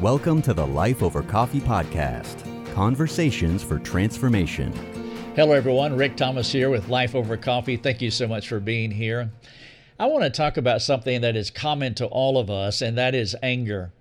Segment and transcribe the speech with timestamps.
[0.00, 4.72] Welcome to the Life Over Coffee podcast conversations for transformation.
[5.36, 5.94] Hello, everyone.
[5.94, 7.76] Rick Thomas here with Life Over Coffee.
[7.76, 9.30] Thank you so much for being here.
[9.98, 13.14] I want to talk about something that is common to all of us, and that
[13.14, 13.92] is anger.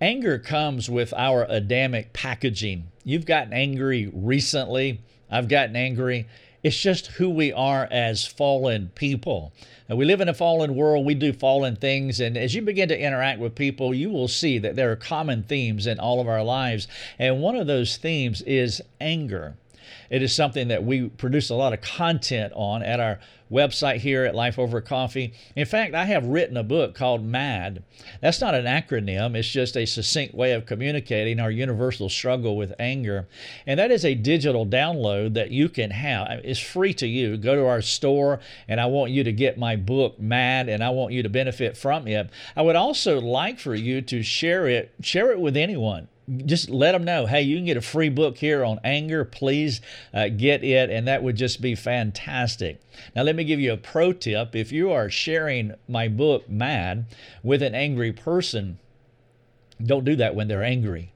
[0.00, 2.84] Anger comes with our Adamic packaging.
[3.02, 5.00] You've gotten angry recently.
[5.28, 6.28] I've gotten angry.
[6.64, 9.52] It's just who we are as fallen people.
[9.86, 12.88] Now, we live in a fallen world, we do fallen things, and as you begin
[12.88, 16.26] to interact with people, you will see that there are common themes in all of
[16.26, 16.88] our lives.
[17.18, 19.56] And one of those themes is anger.
[20.10, 23.18] It is something that we produce a lot of content on at our
[23.50, 25.32] website here at Life Over Coffee.
[25.54, 27.82] In fact, I have written a book called MAD.
[28.20, 32.74] That's not an acronym, it's just a succinct way of communicating our universal struggle with
[32.78, 33.28] anger.
[33.66, 36.40] And that is a digital download that you can have.
[36.42, 37.36] It's free to you.
[37.36, 40.90] Go to our store, and I want you to get my book, MAD, and I
[40.90, 42.30] want you to benefit from it.
[42.56, 46.08] I would also like for you to share it, share it with anyone
[46.46, 49.24] just let them know hey you can get a free book here on anger.
[49.24, 49.80] Please
[50.12, 52.80] uh, get it and that would just be fantastic.
[53.14, 54.54] Now let me give you a pro tip.
[54.54, 57.06] If you are sharing my book mad
[57.42, 58.78] with an angry person
[59.82, 61.12] don't do that when they're angry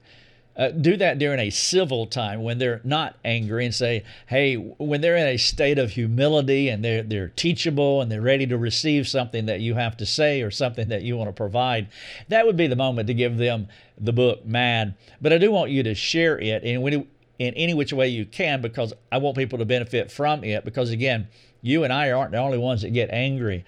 [0.59, 4.99] uh, do that during a civil time when they're not angry and say, hey, when
[4.99, 9.07] they're in a state of humility and they're, they're teachable and they're ready to receive
[9.07, 11.87] something that you have to say or something that you want to provide,
[12.27, 14.95] that would be the moment to give them the book Mad.
[15.21, 17.07] But I do want you to share it in,
[17.39, 20.91] in any which way you can because I want people to benefit from it because,
[20.91, 21.29] again,
[21.61, 23.63] you and I aren't the only ones that get angry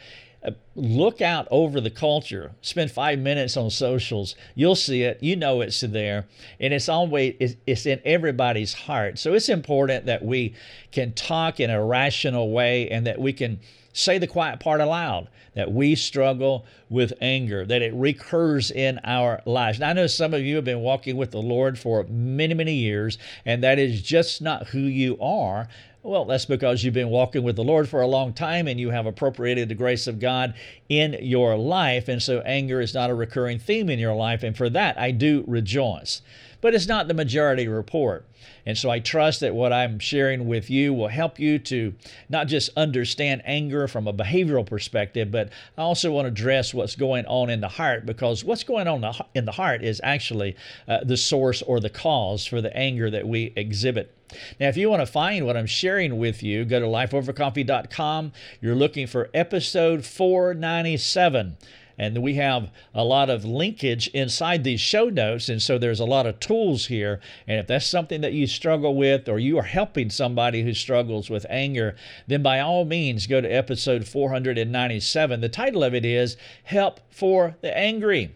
[0.75, 2.51] look out over the culture.
[2.61, 4.35] Spend five minutes on socials.
[4.55, 5.21] You'll see it.
[5.21, 6.25] You know it's there.
[6.59, 9.19] And it's always it's in everybody's heart.
[9.19, 10.55] So it's important that we
[10.91, 13.59] can talk in a rational way and that we can
[13.93, 19.41] say the quiet part aloud that we struggle with anger that it recurs in our
[19.45, 19.79] lives.
[19.79, 22.73] Now i know some of you have been walking with the lord for many many
[22.73, 25.67] years and that is just not who you are
[26.03, 28.89] well, that's because you've been walking with the Lord for a long time and you
[28.89, 30.55] have appropriated the grace of God
[30.89, 32.07] in your life.
[32.07, 34.41] And so anger is not a recurring theme in your life.
[34.41, 36.23] And for that, I do rejoice.
[36.59, 38.25] But it's not the majority report.
[38.65, 41.93] And so I trust that what I'm sharing with you will help you to
[42.29, 46.95] not just understand anger from a behavioral perspective, but I also want to address what's
[46.95, 50.55] going on in the heart because what's going on in the heart is actually
[50.87, 54.15] uh, the source or the cause for the anger that we exhibit.
[54.59, 58.31] Now, if you want to find what I'm sharing with you, go to lifeovercoffee.com.
[58.61, 61.57] You're looking for episode 497
[61.97, 66.05] and we have a lot of linkage inside these show notes and so there's a
[66.05, 67.19] lot of tools here.
[67.47, 71.29] And if that's something that you struggle with or you are helping somebody who struggles
[71.29, 71.95] with anger
[72.27, 77.55] then by all means go to episode 497 the title of it is help for
[77.61, 78.35] the angry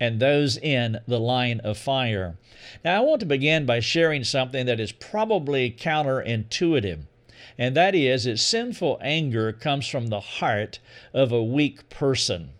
[0.00, 2.36] and those in the line of fire.
[2.84, 7.00] Now, I want to begin by sharing something that is probably counterintuitive,
[7.56, 10.78] and that is that sinful anger comes from the heart
[11.12, 12.50] of a weak person.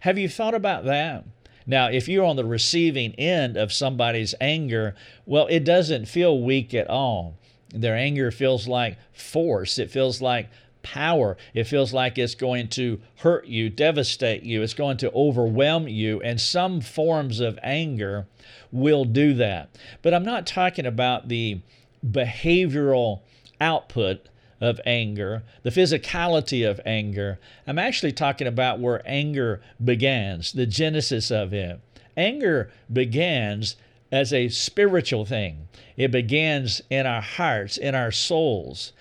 [0.00, 1.24] Have you thought about that?
[1.66, 6.74] Now, if you're on the receiving end of somebody's anger, well, it doesn't feel weak
[6.74, 7.38] at all.
[7.70, 10.48] Their anger feels like force, it feels like
[10.84, 11.36] power.
[11.52, 16.20] It feels like it's going to hurt you, devastate you, it's going to overwhelm you.
[16.20, 18.26] And some forms of anger
[18.70, 19.76] will do that.
[20.02, 21.60] But I'm not talking about the
[22.08, 23.20] behavioral
[23.60, 24.28] output
[24.60, 27.38] of anger, the physicality of anger.
[27.66, 31.80] I'm actually talking about where anger begins, the genesis of it.
[32.16, 33.76] Anger begins
[34.12, 35.68] as a spiritual thing.
[35.96, 38.92] It begins in our hearts, in our souls.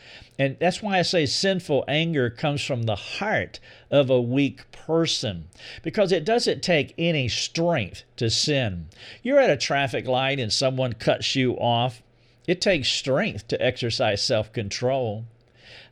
[0.43, 5.47] And that's why I say sinful anger comes from the heart of a weak person
[5.83, 8.89] because it doesn't take any strength to sin.
[9.21, 12.03] You're at a traffic light and someone cuts you off.
[12.45, 15.23] It takes strength to exercise self control.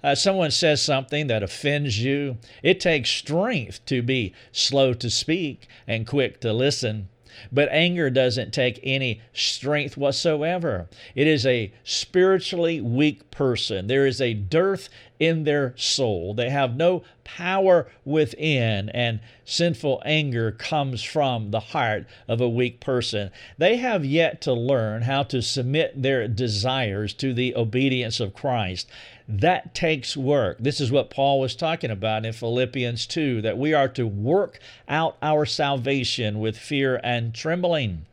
[0.04, 5.66] Uh, someone says something that offends you, it takes strength to be slow to speak
[5.88, 7.08] and quick to listen.
[7.52, 10.88] But anger doesn't take any strength whatsoever.
[11.16, 13.88] It is a spiritually weak person.
[13.88, 14.90] There is a dearth
[15.22, 16.34] in their soul.
[16.34, 22.80] They have no power within, and sinful anger comes from the heart of a weak
[22.80, 23.30] person.
[23.56, 28.90] They have yet to learn how to submit their desires to the obedience of Christ.
[29.28, 30.58] That takes work.
[30.60, 34.60] This is what Paul was talking about in Philippians 2 that we are to work
[34.90, 38.08] out our salvation with fear and trembling.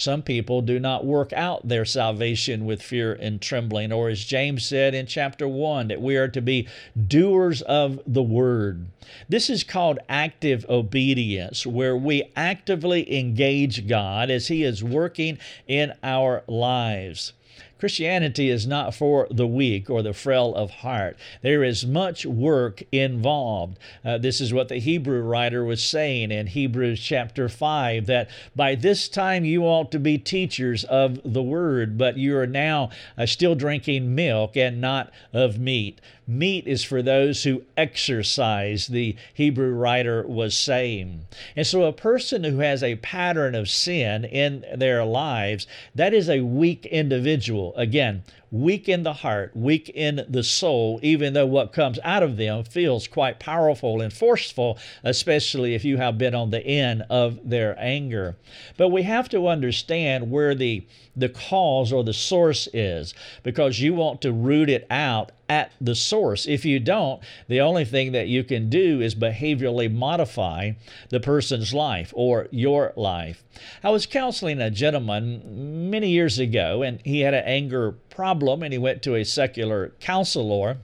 [0.00, 4.64] Some people do not work out their salvation with fear and trembling, or as James
[4.64, 6.66] said in chapter 1, that we are to be
[7.06, 8.86] doers of the word.
[9.28, 15.38] This is called active obedience, where we actively engage God as He is working
[15.68, 17.34] in our lives.
[17.80, 21.16] Christianity is not for the weak or the frail of heart.
[21.40, 23.78] There is much work involved.
[24.04, 28.74] Uh, this is what the Hebrew writer was saying in Hebrews chapter 5 that by
[28.74, 33.24] this time you ought to be teachers of the word, but you are now uh,
[33.24, 36.02] still drinking milk and not of meat.
[36.26, 41.26] Meat is for those who exercise, the Hebrew writer was saying.
[41.56, 46.28] And so, a person who has a pattern of sin in their lives, that is
[46.28, 47.74] a weak individual.
[47.76, 52.36] Again, weak in the heart, weak in the soul, even though what comes out of
[52.36, 57.38] them feels quite powerful and forceful, especially if you have been on the end of
[57.48, 58.36] their anger.
[58.76, 60.86] But we have to understand where the
[61.16, 65.94] the cause or the source is because you want to root it out at the
[65.96, 66.46] source.
[66.46, 70.72] If you don't, the only thing that you can do is behaviorally modify
[71.08, 73.42] the person's life or your life.
[73.82, 78.72] I was counseling a gentleman many years ago, and he had an anger problem, and
[78.72, 80.78] he went to a secular counselor.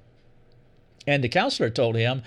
[1.06, 2.22] And the counselor told him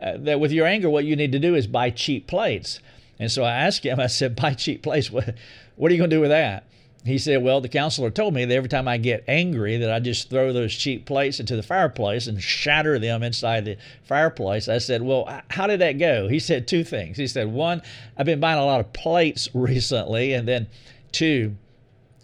[0.00, 2.80] uh, that with your anger, what you need to do is buy cheap plates.
[3.18, 5.10] And so I asked him, I said, buy cheap plates.
[5.10, 5.34] What,
[5.76, 6.64] what are you going to do with that?
[7.04, 9.98] he said, Well, the counselor told me that every time I get angry, that I
[9.98, 14.68] just throw those cheap plates into the fireplace and shatter them inside the fireplace.
[14.68, 16.28] I said, Well, how did that go?
[16.28, 17.16] He said two things.
[17.16, 17.82] He said, One,
[18.16, 20.32] I've been buying a lot of plates recently.
[20.32, 20.68] And then
[21.10, 21.56] two,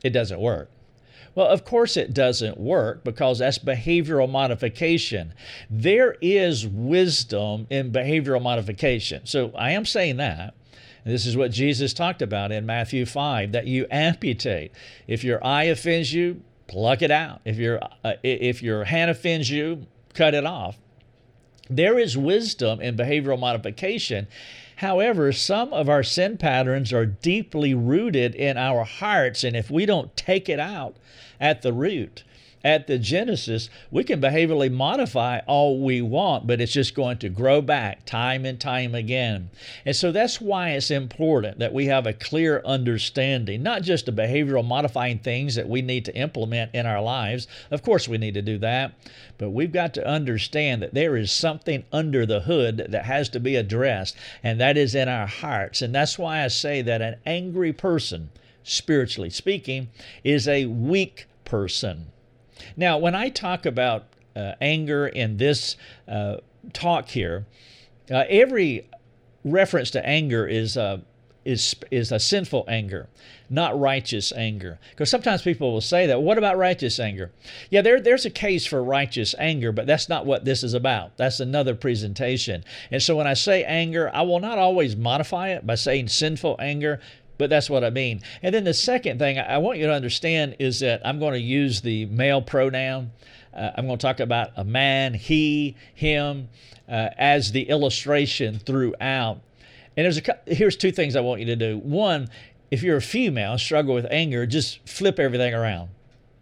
[0.04, 0.70] it doesn't work.
[1.38, 5.34] Well, of course it doesn't work because that's behavioral modification.
[5.70, 9.24] There is wisdom in behavioral modification.
[9.24, 10.54] So I am saying that.
[11.04, 14.72] This is what Jesus talked about in Matthew 5 that you amputate.
[15.06, 17.40] If your eye offends you, pluck it out.
[17.44, 20.76] If your, uh, if your hand offends you, cut it off.
[21.70, 24.26] There is wisdom in behavioral modification.
[24.74, 29.86] However, some of our sin patterns are deeply rooted in our hearts, and if we
[29.86, 30.96] don't take it out
[31.40, 32.24] at the root,
[32.64, 37.28] at the Genesis, we can behaviorally modify all we want, but it's just going to
[37.28, 39.48] grow back time and time again.
[39.86, 44.12] And so that's why it's important that we have a clear understanding, not just the
[44.12, 47.46] behavioral modifying things that we need to implement in our lives.
[47.70, 48.92] Of course, we need to do that,
[49.38, 53.40] but we've got to understand that there is something under the hood that has to
[53.40, 55.80] be addressed, and that is in our hearts.
[55.80, 58.30] And that's why I say that an angry person,
[58.68, 59.88] spiritually speaking,
[60.22, 62.06] is a weak person.
[62.76, 64.04] Now, when I talk about
[64.36, 65.76] uh, anger in this
[66.06, 66.36] uh,
[66.72, 67.46] talk here,
[68.10, 68.88] uh, every
[69.44, 70.98] reference to anger is uh,
[71.44, 73.08] is is a sinful anger,
[73.48, 74.78] not righteous anger.
[74.90, 76.20] Because sometimes people will say that.
[76.20, 77.30] What about righteous anger?
[77.70, 81.16] Yeah, there there's a case for righteous anger, but that's not what this is about.
[81.16, 82.64] That's another presentation.
[82.90, 86.56] And so when I say anger, I will not always modify it by saying sinful
[86.58, 87.00] anger
[87.38, 88.20] but that's what I mean.
[88.42, 91.40] And then the second thing I want you to understand is that I'm going to
[91.40, 93.12] use the male pronoun.
[93.54, 96.48] Uh, I'm going to talk about a man, he, him,
[96.88, 99.40] uh, as the illustration throughout.
[99.96, 101.78] And there's a here's two things I want you to do.
[101.78, 102.28] One,
[102.70, 105.90] if you're a female struggle with anger, just flip everything around.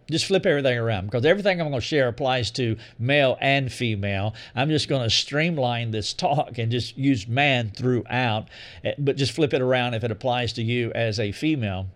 [0.09, 4.35] Just flip everything around because everything I'm going to share applies to male and female.
[4.55, 8.47] I'm just going to streamline this talk and just use man throughout,
[8.83, 11.87] eh, but just flip it around if it applies to you as a female.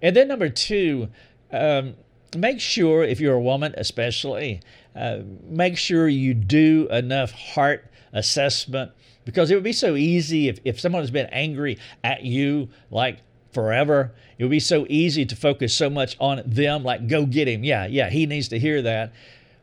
[0.00, 1.08] And then, number two,
[1.52, 1.94] um,
[2.36, 4.60] make sure if you're a woman, especially,
[4.94, 8.92] uh, make sure you do enough heart assessment
[9.24, 13.18] because it would be so easy if, if someone has been angry at you, like
[13.52, 14.12] forever.
[14.38, 17.64] It would be so easy to focus so much on them, like, go get him.
[17.64, 19.12] Yeah, yeah, he needs to hear that.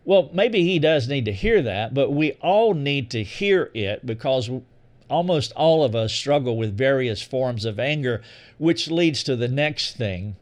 [0.05, 4.05] Well, maybe he does need to hear that, but we all need to hear it
[4.05, 4.49] because
[5.09, 8.21] almost all of us struggle with various forms of anger,
[8.57, 10.35] which leads to the next thing.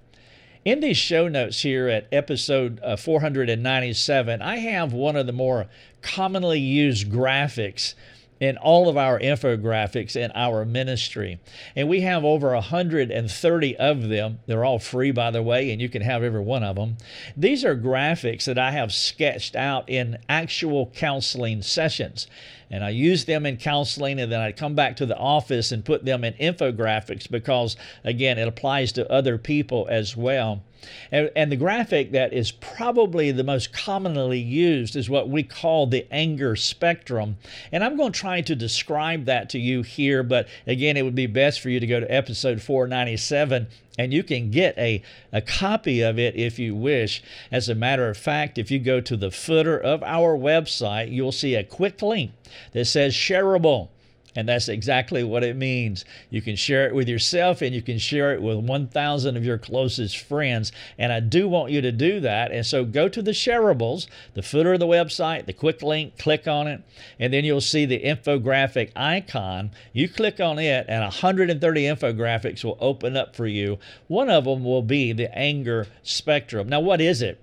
[0.63, 5.67] In these show notes here at episode uh, 497, I have one of the more
[6.01, 7.93] commonly used graphics
[8.39, 11.39] in all of our infographics in our ministry.
[11.75, 14.39] And we have over 130 of them.
[14.45, 16.97] They're all free, by the way, and you can have every one of them.
[17.37, 22.27] These are graphics that I have sketched out in actual counseling sessions.
[22.69, 25.85] And I use them in counseling, and then I come back to the office and
[25.85, 30.63] put them in infographics because, again, it applies to other people as well.
[31.11, 35.87] And, and the graphic that is probably the most commonly used is what we call
[35.87, 37.37] the anger spectrum.
[37.71, 41.15] And I'm going to try to describe that to you here, but again, it would
[41.15, 45.01] be best for you to go to episode 497 and you can get a,
[45.31, 47.23] a copy of it if you wish.
[47.51, 51.31] As a matter of fact, if you go to the footer of our website, you'll
[51.31, 52.31] see a quick link
[52.73, 53.89] that says shareable.
[54.35, 56.03] And that's exactly what it means.
[56.29, 59.57] You can share it with yourself and you can share it with 1,000 of your
[59.57, 60.73] closest friends.
[60.97, 62.51] And I do want you to do that.
[62.51, 66.47] And so go to the shareables, the footer of the website, the quick link, click
[66.47, 66.81] on it,
[67.17, 69.71] and then you'll see the infographic icon.
[69.93, 73.79] You click on it, and 130 infographics will open up for you.
[74.07, 76.67] One of them will be the anger spectrum.
[76.67, 77.41] Now, what is it?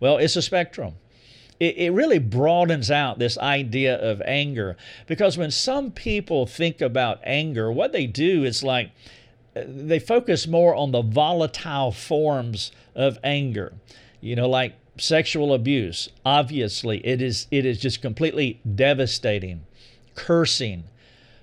[0.00, 0.96] Well, it's a spectrum
[1.60, 7.20] it, it really broadens out this idea of anger because when some people think about
[7.24, 8.90] anger, what they do is like
[9.56, 13.72] uh, they focus more on the volatile forms of anger.
[14.20, 16.08] You know, like sexual abuse.
[16.24, 19.64] Obviously, it is it is just completely devastating.
[20.14, 20.84] Cursing,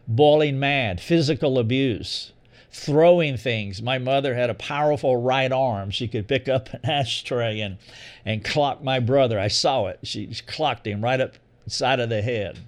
[0.08, 2.32] boiling mad, physical abuse,
[2.72, 3.82] throwing things.
[3.82, 5.92] My mother had a powerful right arm.
[5.92, 7.78] She could pick up an ashtray and,
[8.26, 9.40] and clock my brother.
[9.40, 10.00] I saw it.
[10.04, 11.34] She clocked him right up
[11.68, 12.60] side of the head.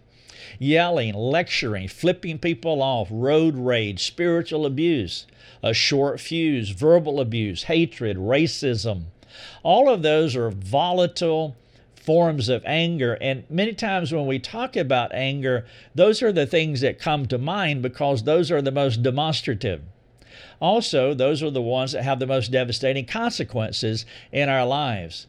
[0.59, 5.25] Yelling, lecturing, flipping people off, road rage, spiritual abuse,
[5.63, 9.05] a short fuse, verbal abuse, hatred, racism.
[9.63, 11.55] All of those are volatile
[11.95, 13.17] forms of anger.
[13.19, 17.37] And many times when we talk about anger, those are the things that come to
[17.37, 19.81] mind because those are the most demonstrative.
[20.61, 25.27] Also, those are the ones that have the most devastating consequences in our lives.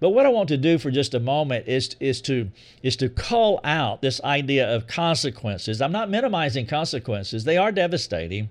[0.00, 2.50] But what I want to do for just a moment is, is, to,
[2.82, 5.80] is to call out this idea of consequences.
[5.80, 8.48] I'm not minimizing consequences, they are devastating,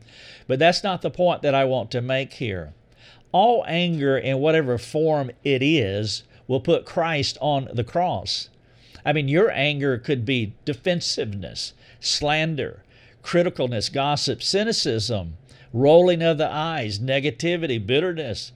[0.48, 2.74] but that's not the point that I want to make here.
[3.32, 8.50] All anger, in whatever form it is, will put Christ on the cross.
[9.06, 12.84] I mean, your anger could be defensiveness, slander,
[13.24, 15.38] criticalness, gossip, cynicism,
[15.74, 18.52] rolling of the eyes, negativity, bitterness,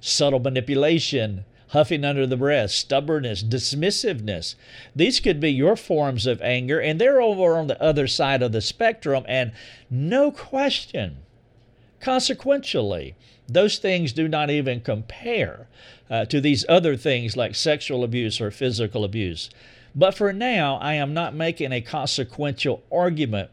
[0.00, 4.54] subtle manipulation, huffing under the breath, stubbornness, dismissiveness.
[4.96, 8.52] These could be your forms of anger, and they're over on the other side of
[8.52, 9.52] the spectrum, and
[9.90, 11.18] no question,
[12.00, 13.14] consequentially,
[13.48, 15.68] those things do not even compare
[16.10, 19.50] uh, to these other things like sexual abuse or physical abuse.
[19.94, 23.50] But for now, I am not making a consequential argument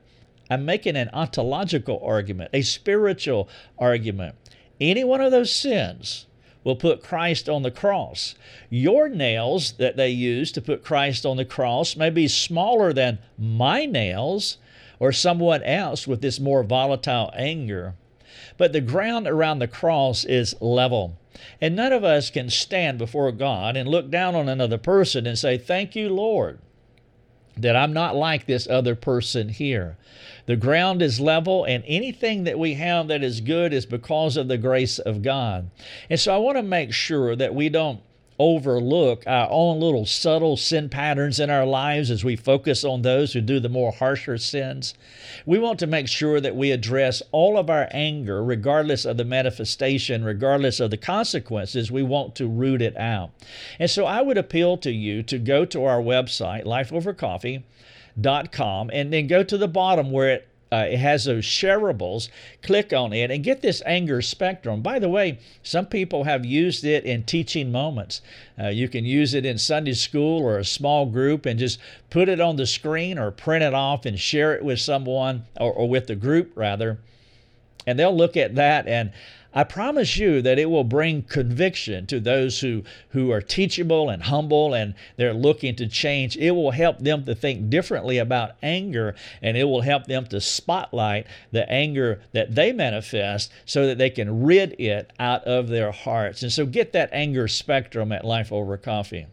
[0.49, 4.35] I'm making an ontological argument, a spiritual argument.
[4.81, 6.25] Any one of those sins
[6.63, 8.35] will put Christ on the cross.
[8.69, 13.19] Your nails that they use to put Christ on the cross may be smaller than
[13.37, 14.57] my nails
[14.99, 17.95] or someone else with this more volatile anger.
[18.57, 21.17] But the ground around the cross is level.
[21.61, 25.37] And none of us can stand before God and look down on another person and
[25.37, 26.59] say, Thank you, Lord,
[27.61, 29.97] that I'm not like this other person here.
[30.45, 34.47] The ground is level, and anything that we have that is good is because of
[34.47, 35.69] the grace of God.
[36.09, 38.01] And so I want to make sure that we don't
[38.39, 43.33] overlook our own little subtle sin patterns in our lives as we focus on those
[43.33, 44.93] who do the more harsher sins.
[45.45, 49.25] We want to make sure that we address all of our anger, regardless of the
[49.25, 51.91] manifestation, regardless of the consequences.
[51.91, 53.31] We want to root it out.
[53.77, 58.89] And so I would appeal to you to go to our website, Life Over com,
[58.93, 62.29] and then go to the bottom where it uh, it has those shareables.
[62.61, 64.81] Click on it and get this anger spectrum.
[64.81, 68.21] By the way, some people have used it in teaching moments.
[68.59, 72.29] Uh, you can use it in Sunday school or a small group and just put
[72.29, 75.89] it on the screen or print it off and share it with someone or, or
[75.89, 76.99] with the group rather.
[77.87, 79.11] And they'll look at that and
[79.53, 84.23] I promise you that it will bring conviction to those who, who are teachable and
[84.23, 86.37] humble and they're looking to change.
[86.37, 90.39] It will help them to think differently about anger and it will help them to
[90.39, 95.91] spotlight the anger that they manifest so that they can rid it out of their
[95.91, 96.43] hearts.
[96.43, 99.25] And so get that anger spectrum at Life Over Coffee.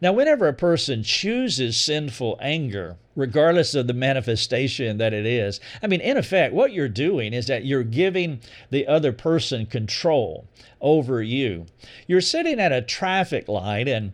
[0.00, 5.86] Now, whenever a person chooses sinful anger, regardless of the manifestation that it is, I
[5.86, 10.46] mean, in effect, what you're doing is that you're giving the other person control
[10.80, 11.66] over you.
[12.06, 14.12] You're sitting at a traffic light and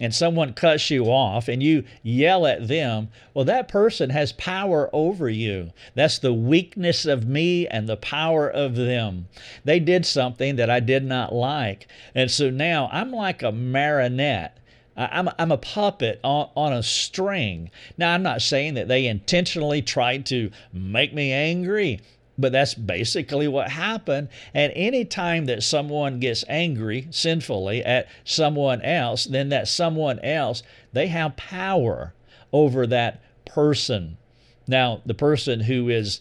[0.00, 4.88] and someone cuts you off and you yell at them, well, that person has power
[4.92, 5.72] over you.
[5.94, 9.26] That's the weakness of me and the power of them.
[9.64, 11.88] They did something that I did not like.
[12.14, 14.57] And so now I'm like a marionette
[14.98, 17.70] Uh, I'm, I'm a puppet on, on a string.
[17.96, 22.00] Now, I'm not saying that they intentionally tried to make me angry.
[22.38, 24.28] but that's basically what happened.
[24.54, 30.62] And any time that someone gets angry sinfully at someone else, then that someone else,
[30.92, 32.14] they have power
[32.52, 34.16] over that person.
[34.68, 36.20] Now, the person who is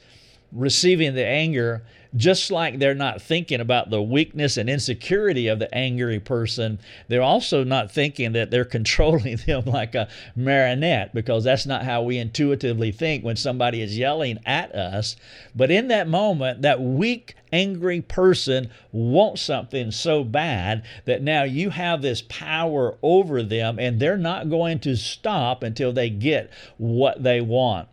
[0.52, 1.84] receiving the anger
[2.16, 7.22] just like they're not thinking about the weakness and insecurity of the angry person, they're
[7.22, 12.18] also not thinking that they're controlling them like a marionette because that's not how we
[12.18, 15.16] intuitively think when somebody is yelling at us.
[15.56, 21.70] But in that moment, that weak, angry person wants something so bad that now you
[21.70, 27.24] have this power over them and they're not going to stop until they get what
[27.24, 27.88] they want.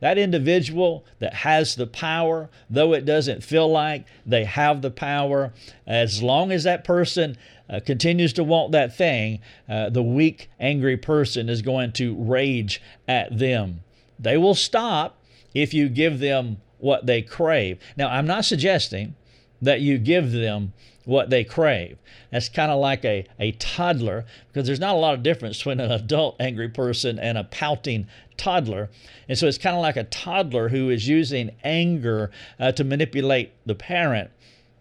[0.00, 5.52] That individual that has the power, though it doesn't feel like they have the power,
[5.86, 7.36] as long as that person
[7.68, 12.82] uh, continues to want that thing, uh, the weak, angry person is going to rage
[13.06, 13.80] at them.
[14.18, 15.18] They will stop
[15.54, 17.78] if you give them what they crave.
[17.96, 19.14] Now, I'm not suggesting
[19.62, 20.72] that you give them
[21.10, 21.98] what they crave.
[22.30, 25.80] That's kind of like a, a toddler because there's not a lot of difference between
[25.80, 28.88] an adult angry person and a pouting toddler.
[29.28, 33.52] And so it's kind of like a toddler who is using anger uh, to manipulate
[33.66, 34.30] the parent.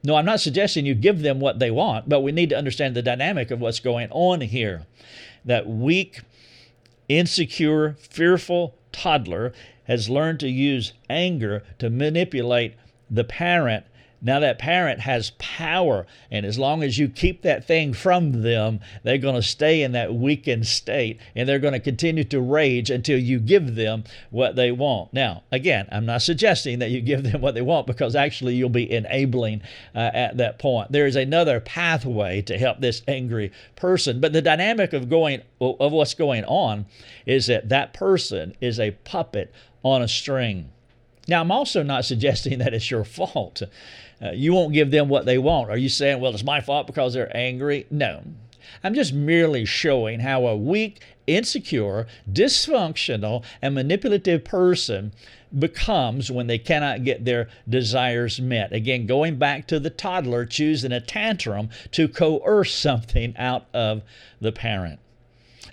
[0.04, 2.96] No, I'm not suggesting you give them what they want, but we need to understand
[2.96, 4.86] the dynamic of what's going on here.
[5.44, 6.22] That weak,
[7.10, 9.52] insecure, fearful toddler
[9.86, 12.76] has learned to use anger to manipulate
[13.10, 13.84] the parent
[14.22, 18.80] now that parent has power, and as long as you keep that thing from them,
[19.04, 22.90] they're going to stay in that weakened state and they're going to continue to rage
[22.90, 25.14] until you give them what they want.
[25.14, 28.70] Now, again, I'm not suggesting that you give them what they want because actually you'll
[28.70, 29.62] be enabling
[29.96, 30.92] uh, at that point.
[30.92, 35.92] There is another pathway to help this angry person, but the dynamic of going of
[35.92, 36.86] what's going on
[37.26, 40.72] is that that person is a puppet on a string.
[41.30, 43.62] Now, I'm also not suggesting that it's your fault.
[44.22, 45.70] Uh, you won't give them what they want.
[45.70, 47.86] Are you saying, well, it's my fault because they're angry?
[47.92, 48.24] No.
[48.84, 55.14] I'm just merely showing how a weak, insecure, dysfunctional, and manipulative person
[55.58, 58.74] becomes when they cannot get their desires met.
[58.74, 64.04] Again, going back to the toddler choosing a tantrum to coerce something out of
[64.42, 65.00] the parent.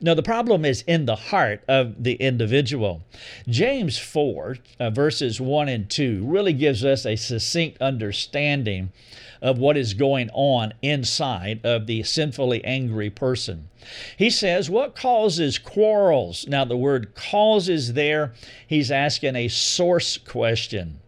[0.00, 3.02] No, the problem is in the heart of the individual.
[3.48, 8.92] James 4, uh, verses 1 and 2, really gives us a succinct understanding
[9.40, 13.68] of what is going on inside of the sinfully angry person.
[14.16, 16.46] He says, What causes quarrels?
[16.48, 18.32] Now, the word causes there,
[18.66, 21.00] he's asking a source question.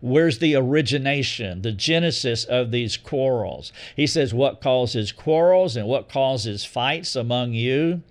[0.00, 3.72] Where's the origination, the genesis of these quarrels?
[3.96, 8.02] He says, What causes quarrels and what causes fights among you?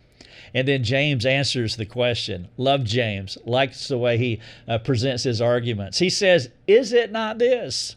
[0.53, 2.47] And then James answers the question.
[2.57, 5.97] Love James, likes the way he uh, presents his arguments.
[5.99, 7.95] He says, Is it not this?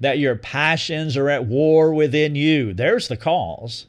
[0.00, 2.72] That your passions are at war within you.
[2.72, 3.86] There's the cause.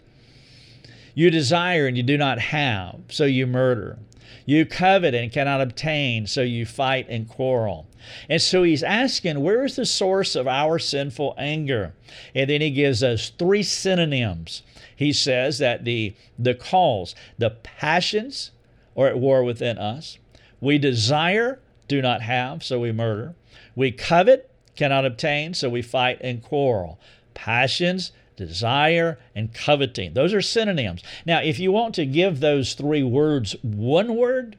[1.13, 3.97] You desire and you do not have, so you murder.
[4.45, 7.87] You covet and cannot obtain, so you fight and quarrel.
[8.27, 11.93] And so he's asking, where is the source of our sinful anger?
[12.33, 14.63] And then he gives us three synonyms
[15.01, 18.51] he says that the, the calls, the passions
[18.95, 20.19] are at war within us.
[20.59, 23.33] We desire, do not have, so we murder.
[23.75, 26.99] We covet, cannot obtain, so we fight and quarrel.
[27.33, 30.13] Passions, desire, and coveting.
[30.13, 31.01] Those are synonyms.
[31.25, 34.55] Now, if you want to give those three words one word,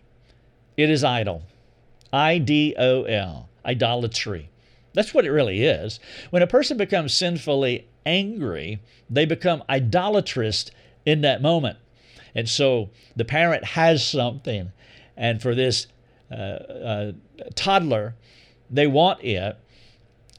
[0.76, 1.42] it is idol.
[2.12, 4.50] I D O L, idolatry.
[4.92, 6.00] That's what it really is.
[6.31, 10.70] When a person becomes sinfully angry, they become idolatrous
[11.04, 11.78] in that moment.
[12.34, 14.72] And so the parent has something,
[15.16, 15.86] and for this
[16.30, 17.12] uh, uh,
[17.54, 18.14] toddler,
[18.70, 19.56] they want it,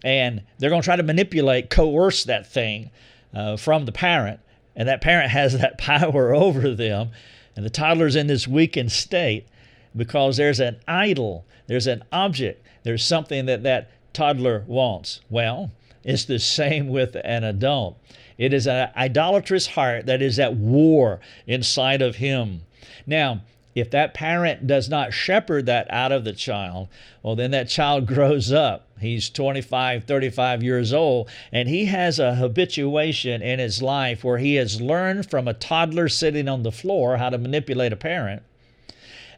[0.03, 2.89] and they're going to try to manipulate, coerce that thing
[3.33, 4.39] uh, from the parent,
[4.75, 7.11] and that parent has that power over them,
[7.55, 9.47] and the toddler's in this weakened state
[9.95, 15.21] because there's an idol, there's an object, there's something that that toddler wants.
[15.29, 15.71] Well,
[16.03, 17.97] it's the same with an adult.
[18.37, 22.61] It is an idolatrous heart that is at war inside of him.
[23.05, 23.41] Now,
[23.75, 26.89] if that parent does not shepherd that out of the child,
[27.21, 28.87] well, then that child grows up.
[28.99, 34.55] He's 25, 35 years old, and he has a habituation in his life where he
[34.55, 38.43] has learned from a toddler sitting on the floor how to manipulate a parent.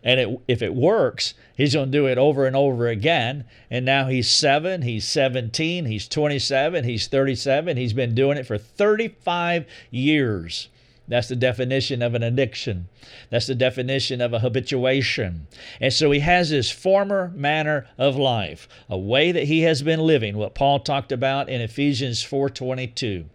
[0.06, 3.46] And it, if it works, he's going to do it over and over again.
[3.72, 7.76] And now he's seven, he's 17, he's 27, he's 37.
[7.76, 10.70] He's been doing it for 35 years.
[11.08, 12.88] That's the definition of an addiction.
[13.30, 15.48] That's the definition of a habituation.
[15.80, 20.00] And so he has his former manner of life, a way that he has been
[20.00, 23.26] living, what Paul talked about in Ephesians 4:22.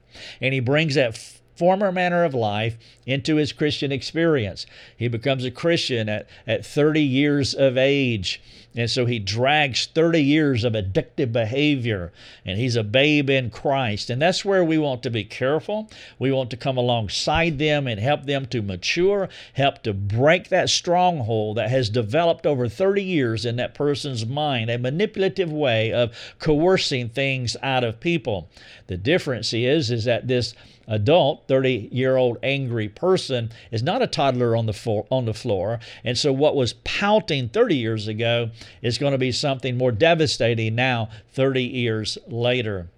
[0.40, 4.64] And he brings that former manner of life into his Christian experience.
[4.96, 8.40] He becomes a Christian at, at 30 years of age.
[8.74, 12.12] And so he drags 30 years of addictive behavior,
[12.46, 14.08] and he's a babe in Christ.
[14.08, 15.90] And that's where we want to be careful.
[16.18, 20.70] We want to come alongside them and help them to mature, help to break that
[20.70, 26.16] stronghold that has developed over 30 years in that person's mind, a manipulative way of
[26.38, 28.48] coercing things out of people.
[28.86, 30.54] The difference is, is that this
[30.90, 35.32] adult, 30 year old angry person is not a toddler on the, floor, on the
[35.32, 35.78] floor.
[36.04, 38.50] And so what was pouting 30 years ago
[38.82, 42.88] is going to be something more devastating now, 30 years later.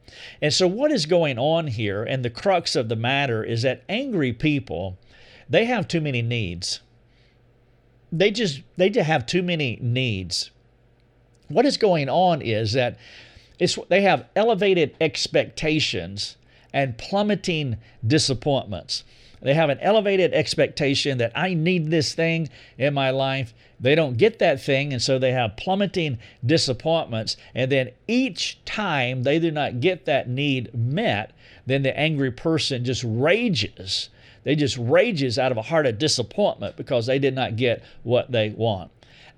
[0.40, 3.83] And so what is going on here, and the crux of the matter is that
[3.88, 4.98] angry people,
[5.48, 6.81] they have too many needs.
[8.11, 10.50] They just they just have too many needs.
[11.48, 12.98] What is going on is that
[13.59, 16.37] it's they have elevated expectations
[16.72, 19.04] and plummeting disappointments.
[19.42, 23.52] They have an elevated expectation that I need this thing in my life.
[23.80, 27.37] They don't get that thing, and so they have plummeting disappointments.
[27.52, 31.32] And then each time they do not get that need met,
[31.66, 34.11] then the angry person just rages.
[34.44, 38.30] They just rages out of a heart of disappointment because they did not get what
[38.30, 38.92] they want.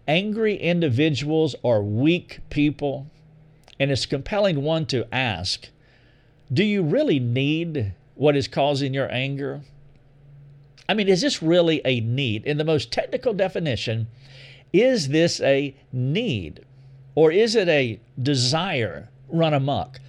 [0.06, 3.06] Angry individuals are weak people,
[3.80, 5.68] and it's compelling one to ask
[6.54, 9.62] do you really need what is causing your anger?
[10.88, 12.46] I mean, is this really a need?
[12.46, 14.06] In the most technical definition,
[14.72, 16.64] is this a need?
[17.14, 20.00] Or is it a desire run amok?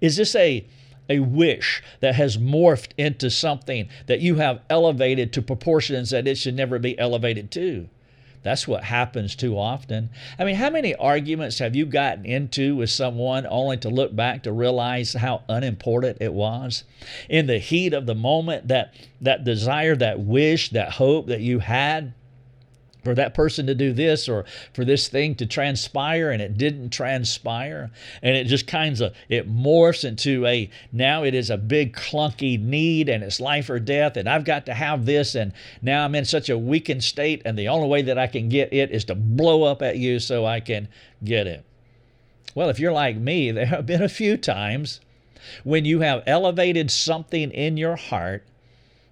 [0.00, 0.66] Is this a,
[1.08, 6.36] a wish that has morphed into something that you have elevated to proportions that it
[6.36, 7.88] should never be elevated to?
[8.46, 10.08] That's what happens too often.
[10.38, 14.44] I mean, how many arguments have you gotten into with someone only to look back
[14.44, 16.84] to realize how unimportant it was?
[17.28, 21.58] In the heat of the moment, that, that desire, that wish, that hope that you
[21.58, 22.14] had,
[23.06, 26.90] for that person to do this or for this thing to transpire and it didn't
[26.90, 27.88] transpire
[28.20, 32.60] and it just kinds of it morphs into a now it is a big clunky
[32.60, 36.16] need and it's life or death and I've got to have this and now I'm
[36.16, 39.04] in such a weakened state and the only way that I can get it is
[39.04, 40.88] to blow up at you so I can
[41.22, 41.64] get it.
[42.56, 44.98] Well, if you're like me, there have been a few times
[45.62, 48.42] when you have elevated something in your heart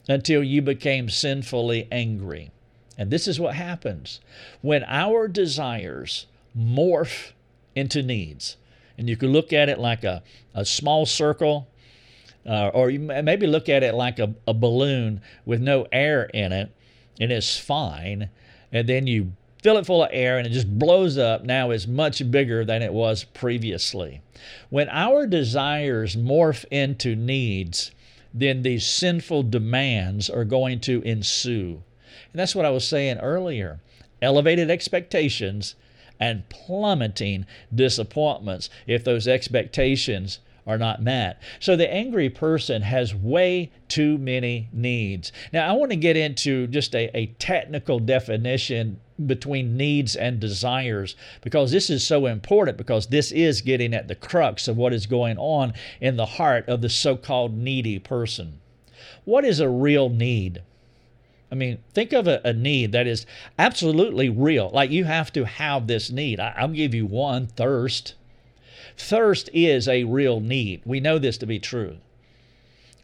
[0.09, 2.51] until you became sinfully angry.
[2.97, 4.21] And this is what happens
[4.63, 6.27] when our desires
[6.57, 7.33] morph
[7.75, 8.57] into needs.
[8.97, 10.23] And you can look at it like a,
[10.55, 11.67] a small circle,
[12.47, 16.53] uh, or you maybe look at it like a, a balloon with no air in
[16.53, 16.71] it,
[17.21, 18.31] and it's fine.
[18.71, 19.33] And then you
[19.65, 21.43] fill it full of air and it just blows up.
[21.43, 24.21] Now it's much bigger than it was previously.
[24.69, 27.91] When our desires morph into needs,
[28.35, 31.83] then these sinful demands are going to ensue.
[32.35, 33.79] And that's what I was saying earlier
[34.20, 35.77] elevated expectations
[36.18, 41.40] and plummeting disappointments if those expectations are not met.
[41.61, 45.31] So the angry person has way too many needs.
[45.53, 51.14] Now, I want to get into just a, a technical definition between needs and desires
[51.40, 55.07] because this is so important because this is getting at the crux of what is
[55.07, 58.59] going on in the heart of the so called needy person.
[59.25, 60.62] What is a real need?
[61.55, 63.27] I mean, think of a, a, need that is
[63.61, 64.71] absolutely real.
[64.71, 66.40] Like you have to have this need.
[66.40, 68.14] I, I'll give you one thirst.
[68.97, 70.83] Thirst is a real need.
[70.85, 71.99] We know this to be true.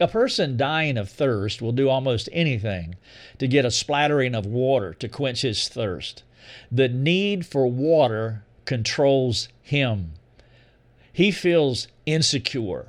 [0.01, 2.97] A person dying of thirst will do almost anything
[3.39, 6.25] to get a splattering of water to quench his thirst.
[6.73, 10.15] The need for water controls him.
[11.13, 12.87] He feels insecure.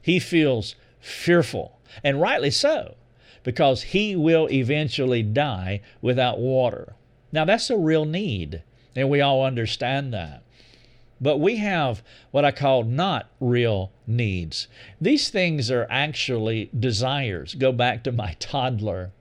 [0.00, 2.94] He feels fearful, and rightly so
[3.42, 6.94] because he will eventually die without water.
[7.32, 8.62] Now, that's a real need,
[8.96, 10.42] and we all understand that.
[11.20, 14.68] But we have what I call not real needs.
[15.00, 17.54] These things are actually desires.
[17.54, 19.12] Go back to my toddler.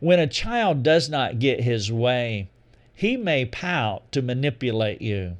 [0.00, 2.48] When a child does not get his way,
[2.92, 5.36] he may pout to manipulate you.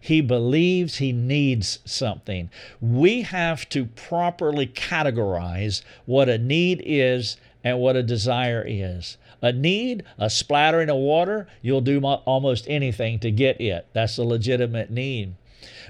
[0.00, 2.50] He believes he needs something.
[2.80, 9.18] We have to properly categorize what a need is and what a desire is.
[9.42, 13.86] A need, a splattering of water, you'll do almost anything to get it.
[13.92, 15.34] That's a legitimate need.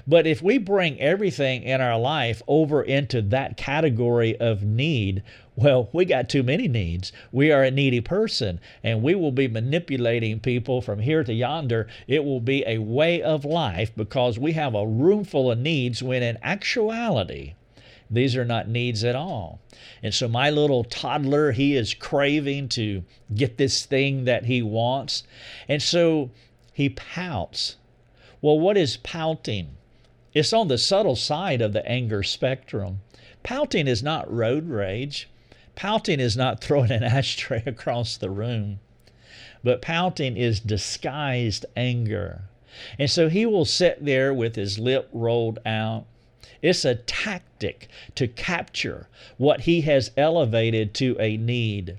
[0.07, 5.23] But if we bring everything in our life over into that category of need,
[5.61, 7.11] Well, we got too many needs.
[7.33, 11.89] We are a needy person, and we will be manipulating people from here to yonder.
[12.07, 16.01] It will be a way of life because we have a room full of needs
[16.01, 17.55] when in actuality,
[18.09, 19.59] these are not needs at all.
[20.01, 23.03] And so, my little toddler, he is craving to
[23.35, 25.23] get this thing that he wants.
[25.67, 26.31] And so,
[26.71, 27.75] he pouts.
[28.41, 29.75] Well, what is pouting?
[30.33, 33.01] It's on the subtle side of the anger spectrum.
[33.43, 35.27] Pouting is not road rage.
[35.79, 38.81] Pouting is not throwing an ashtray across the room.
[39.63, 42.41] But pouting is disguised anger.
[42.97, 46.05] And so he will sit there with his lip rolled out.
[46.61, 51.97] It's a tactic to capture what he has elevated to a need.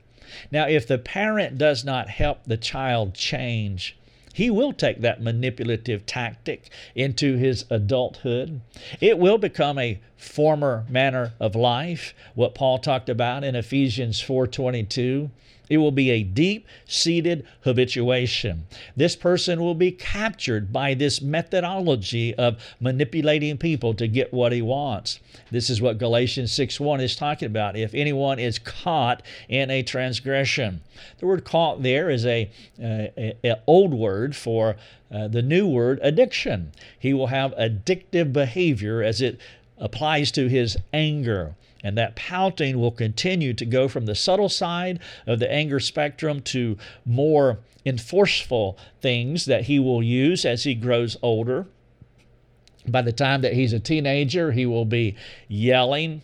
[0.53, 3.97] Now, if the parent does not help the child change,
[4.35, 8.61] he will take that manipulative tactic into his adulthood.
[9.01, 15.31] It will become a former manner of life, what Paul talked about in Ephesians 4:22.
[15.71, 18.67] It will be a deep seated habituation.
[18.97, 24.61] This person will be captured by this methodology of manipulating people to get what he
[24.61, 25.21] wants.
[25.53, 27.77] This is what Galatians 6:1 is talking about.
[27.77, 30.81] If anyone is caught in a transgression,
[31.19, 32.51] the word caught there is a,
[32.83, 34.77] a, a old word for
[35.13, 36.73] uh, the new word addiction.
[36.99, 39.41] He will have addictive behavior as it
[39.81, 41.57] applies to his anger.
[41.83, 46.43] And that pouting will continue to go from the subtle side of the anger spectrum
[46.43, 51.67] to more enforceful things that he will use as he grows older.
[52.87, 55.17] By the time that he's a teenager, he will be
[55.49, 56.23] yelling.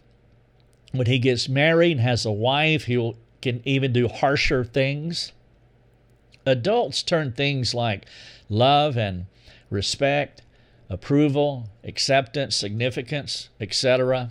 [0.93, 5.33] When he gets married and has a wife, he will, can even do harsher things.
[6.45, 8.07] Adults turn things like
[8.49, 9.27] love and
[9.71, 10.43] respect,
[10.89, 14.31] approval, acceptance, significance, etc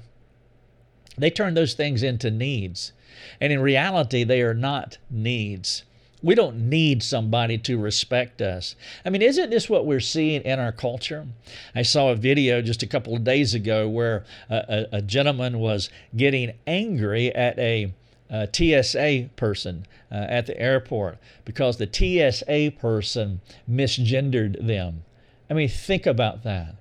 [1.18, 2.91] they turn those things into needs.
[3.39, 5.84] And in reality, they are not needs.
[6.22, 8.76] We don't need somebody to respect us.
[9.06, 11.28] I mean, isn't this what we're seeing in our culture?
[11.76, 15.60] I saw a video just a couple of days ago where a, a, a gentleman
[15.60, 17.94] was getting angry at a,
[18.30, 25.04] a TSA person uh, at the airport because the TSA person misgendered them.
[25.49, 26.75] I mean, think about that.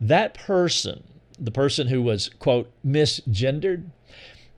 [0.00, 1.02] That person
[1.38, 3.90] the person who was, quote, misgendered,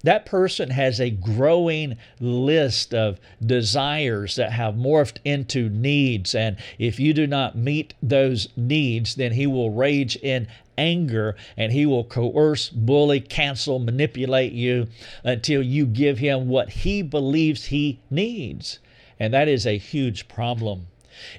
[0.04, 6.36] that person has a growing list of desires that have morphed into needs.
[6.36, 11.72] And if you do not meet those needs, then he will rage in anger and
[11.72, 14.86] he will coerce, bully, cancel, manipulate you
[15.24, 18.78] until you give him what he believes he needs.
[19.18, 20.86] And that is a huge problem.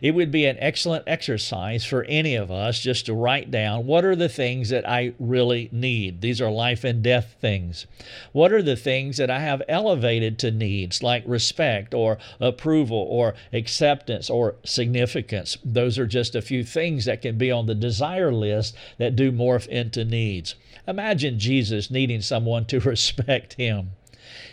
[0.01, 4.05] It would be an excellent exercise for any of us just to write down what
[4.05, 6.21] are the things that I really need.
[6.21, 7.85] These are life and death things.
[8.31, 13.35] What are the things that I have elevated to needs like respect or approval or
[13.53, 15.57] acceptance or significance?
[15.63, 19.31] Those are just a few things that can be on the desire list that do
[19.31, 20.55] morph into needs.
[20.87, 23.91] Imagine Jesus needing someone to respect him.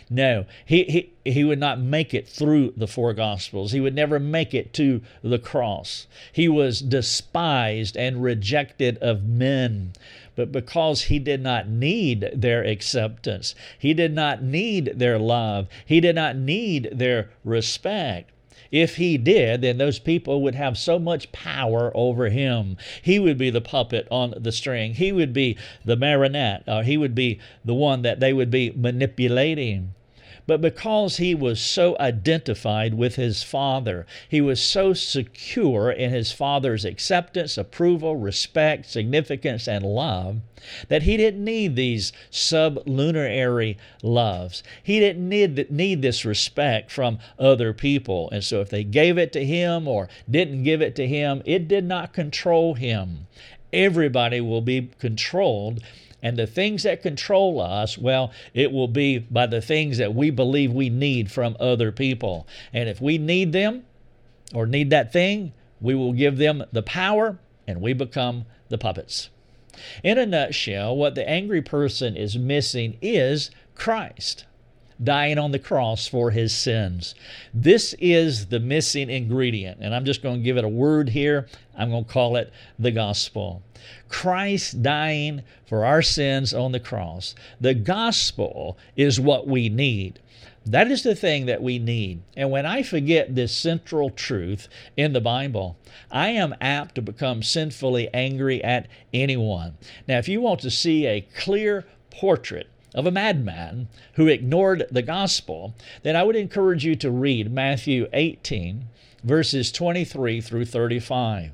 [0.09, 3.71] No, he, he, he would not make it through the four Gospels.
[3.71, 6.07] He would never make it to the cross.
[6.31, 9.93] He was despised and rejected of men.
[10.35, 15.99] But because he did not need their acceptance, he did not need their love, he
[15.99, 18.29] did not need their respect.
[18.71, 22.77] If he did, then those people would have so much power over him.
[23.01, 24.95] He would be the puppet on the string.
[24.95, 28.71] He would be the marionette, or he would be the one that they would be
[28.75, 29.93] manipulating
[30.47, 36.31] but because he was so identified with his father, he was so secure in his
[36.31, 40.37] father's acceptance, approval, respect, significance, and love
[40.87, 44.63] that he didn't need these sublunary loves.
[44.81, 48.29] He didn't need, need this respect from other people.
[48.31, 51.67] And so if they gave it to him or didn't give it to him, it
[51.67, 53.27] did not control him.
[53.73, 55.83] Everybody will be controlled
[56.27, 60.29] and the things that control us, well, it will be by the things that we
[60.29, 62.45] believe we need from other people.
[62.73, 63.85] And if we need them
[64.53, 69.29] or need that thing, we will give them the power and we become the puppets.
[70.03, 74.43] In a nutshell, what the angry person is missing is Christ
[75.03, 77.15] dying on the cross for his sins.
[77.53, 79.79] This is the missing ingredient.
[79.81, 81.47] And I'm just going to give it a word here.
[81.77, 83.61] I'm going to call it the gospel.
[84.09, 87.35] Christ dying for our sins on the cross.
[87.61, 90.19] The gospel is what we need.
[90.65, 92.23] That is the thing that we need.
[92.35, 95.77] And when I forget this central truth in the Bible,
[96.11, 99.77] I am apt to become sinfully angry at anyone.
[100.09, 105.01] Now, if you want to see a clear portrait of a madman who ignored the
[105.01, 108.85] gospel, then I would encourage you to read Matthew 18,
[109.23, 111.51] verses 23 through 35.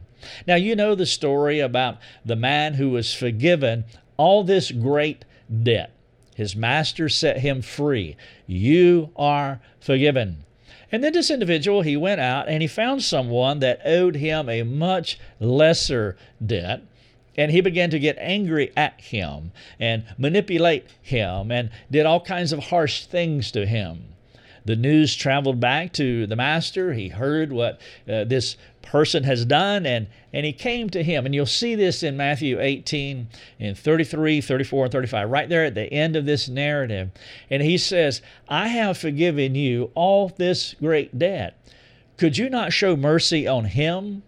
[0.47, 3.83] Now, you know the story about the man who was forgiven
[4.17, 5.25] all this great
[5.63, 5.91] debt.
[6.35, 8.15] His master set him free.
[8.47, 10.45] You are forgiven.
[10.91, 14.63] And then this individual, he went out and he found someone that owed him a
[14.63, 16.83] much lesser debt.
[17.37, 22.51] And he began to get angry at him and manipulate him and did all kinds
[22.51, 24.13] of harsh things to him.
[24.65, 26.93] The news traveled back to the master.
[26.93, 31.25] He heard what uh, this person has done and, and he came to him.
[31.25, 33.27] And you'll see this in Matthew 18
[33.59, 37.09] in 33, 34, and 35, right there at the end of this narrative.
[37.49, 41.57] And he says, I have forgiven you all this great debt.
[42.17, 44.23] Could you not show mercy on him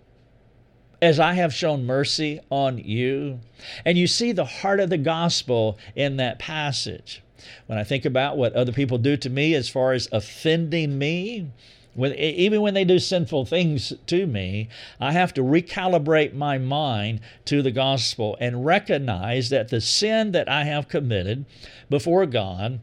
[1.06, 3.39] as I have shown mercy on you.
[3.86, 7.22] And you see the heart of the gospel in that passage.
[7.68, 11.52] When I think about what other people do to me as far as offending me,
[11.94, 14.68] when, even when they do sinful things to me,
[15.00, 20.50] I have to recalibrate my mind to the gospel and recognize that the sin that
[20.50, 21.46] I have committed
[21.88, 22.80] before God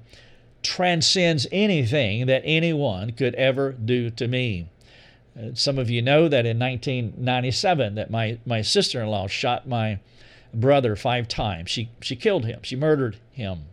[0.62, 4.68] transcends anything that anyone could ever do to me.
[5.38, 9.98] Uh, some of you know that in 1997 that my, my sister-in-law shot my
[10.52, 11.70] brother five times.
[11.70, 12.60] She, she killed him.
[12.62, 13.66] She murdered him.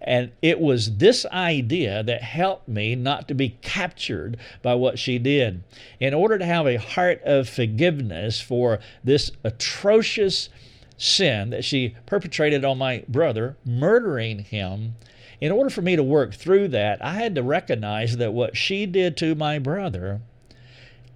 [0.00, 5.18] And it was this idea that helped me not to be captured by what she
[5.18, 5.64] did.
[5.98, 10.48] In order to have a heart of forgiveness for this atrocious
[10.96, 14.94] sin that she perpetrated on my brother, murdering him,
[15.40, 18.86] in order for me to work through that, I had to recognize that what she
[18.86, 20.20] did to my brother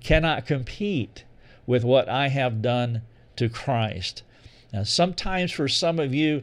[0.03, 1.25] cannot compete
[1.67, 3.03] with what I have done
[3.37, 4.23] to Christ.
[4.73, 6.43] Now, sometimes for some of you,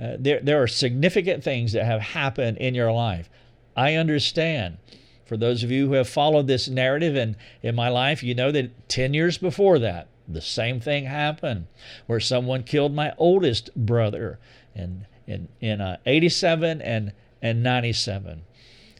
[0.00, 3.28] uh, there, there are significant things that have happened in your life.
[3.76, 4.78] I understand.
[5.24, 8.50] For those of you who have followed this narrative in, in my life, you know
[8.50, 11.66] that 10 years before that, the same thing happened
[12.06, 14.38] where someone killed my oldest brother
[14.74, 18.42] in, in, in uh, 87 and, and 97.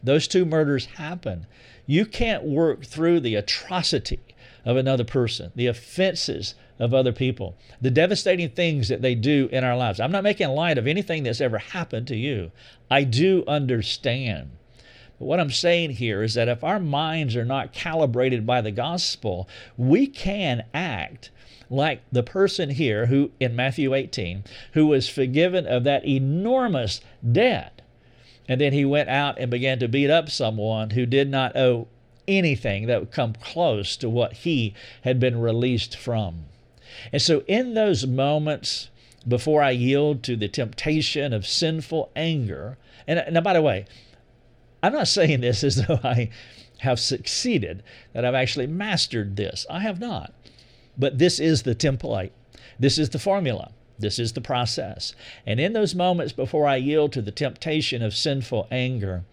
[0.03, 1.47] Those two murders happened.
[1.91, 4.21] You can't work through the atrocity
[4.65, 9.65] of another person, the offenses of other people, the devastating things that they do in
[9.65, 9.99] our lives.
[9.99, 12.53] I'm not making light of anything that's ever happened to you.
[12.89, 14.53] I do understand.
[15.19, 18.71] But what I'm saying here is that if our minds are not calibrated by the
[18.71, 21.33] gospel, we can act
[21.69, 27.01] like the person here who in Matthew 18 who was forgiven of that enormous
[27.33, 27.80] debt
[28.51, 31.87] and then he went out and began to beat up someone who did not owe
[32.27, 36.47] anything that would come close to what he had been released from.
[37.13, 38.91] And so, in those moments
[39.27, 43.87] before I yield to the temptation of sinful anger, and uh, now, by the way,
[44.83, 46.29] I'm not saying this as though I
[46.79, 47.85] have succeeded,
[48.15, 49.65] that I've actually mastered this.
[49.71, 50.35] I have not.
[50.99, 52.33] But this is the template,
[52.81, 53.71] this is the formula.
[54.01, 55.15] This is the process.
[55.47, 59.25] And in those moments before I yield to the temptation of sinful anger,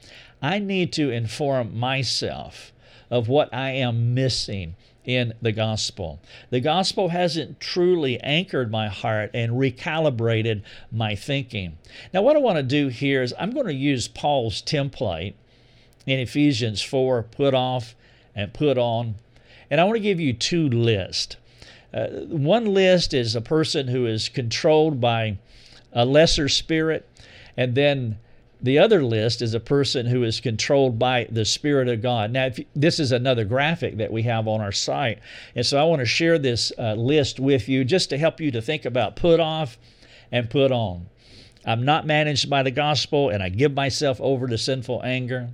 [0.42, 2.72] I need to inform myself
[3.10, 4.76] of what I am missing
[5.08, 6.20] in the gospel.
[6.50, 11.78] The gospel hasn't truly anchored my heart and recalibrated my thinking.
[12.14, 15.34] Now, what I want to do here is I'm going to use Paul's template
[16.06, 17.96] in Ephesians 4 put off
[18.36, 19.16] and put on.
[19.72, 21.38] And I want to give you two lists.
[21.94, 25.38] Uh, one list is a person who is controlled by
[25.94, 27.08] a lesser spirit,
[27.56, 28.18] and then
[28.62, 32.32] the other list is a person who is controlled by the Spirit of God.
[32.32, 35.20] Now, if, this is another graphic that we have on our site.
[35.56, 38.50] And so I want to share this uh, list with you just to help you
[38.52, 39.78] to think about put off
[40.32, 41.08] and put on.
[41.66, 45.50] I'm not managed by the gospel and I give myself over to sinful anger.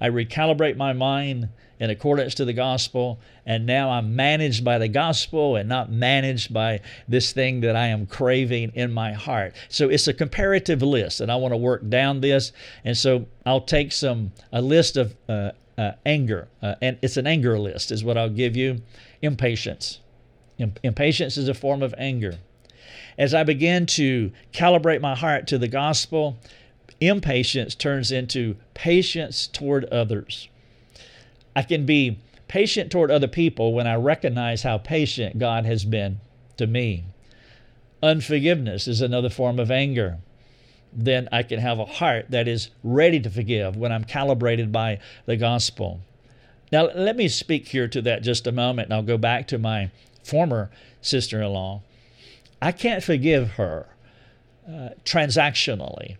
[0.00, 4.88] I recalibrate my mind in accordance to the gospel, and now I'm managed by the
[4.88, 9.54] gospel and not managed by this thing that I am craving in my heart.
[9.68, 12.52] So it's a comparative list, and I want to work down this.
[12.84, 17.26] And so I'll take some a list of uh, uh, anger, uh, and it's an
[17.26, 18.82] anger list, is what I'll give you.
[19.22, 20.00] Impatience.
[20.82, 22.38] Impatience is a form of anger.
[23.16, 26.36] As I begin to calibrate my heart to the gospel,
[27.00, 30.48] impatience turns into patience toward others.
[31.54, 36.20] I can be patient toward other people when I recognize how patient God has been
[36.56, 37.04] to me.
[38.02, 40.18] Unforgiveness is another form of anger.
[40.92, 45.00] Then I can have a heart that is ready to forgive when I'm calibrated by
[45.26, 46.00] the gospel.
[46.72, 49.58] Now, let me speak here to that just a moment, and I'll go back to
[49.58, 49.90] my
[50.22, 50.70] former
[51.00, 51.82] sister in law.
[52.60, 53.86] I can't forgive her
[54.66, 56.16] uh, transactionally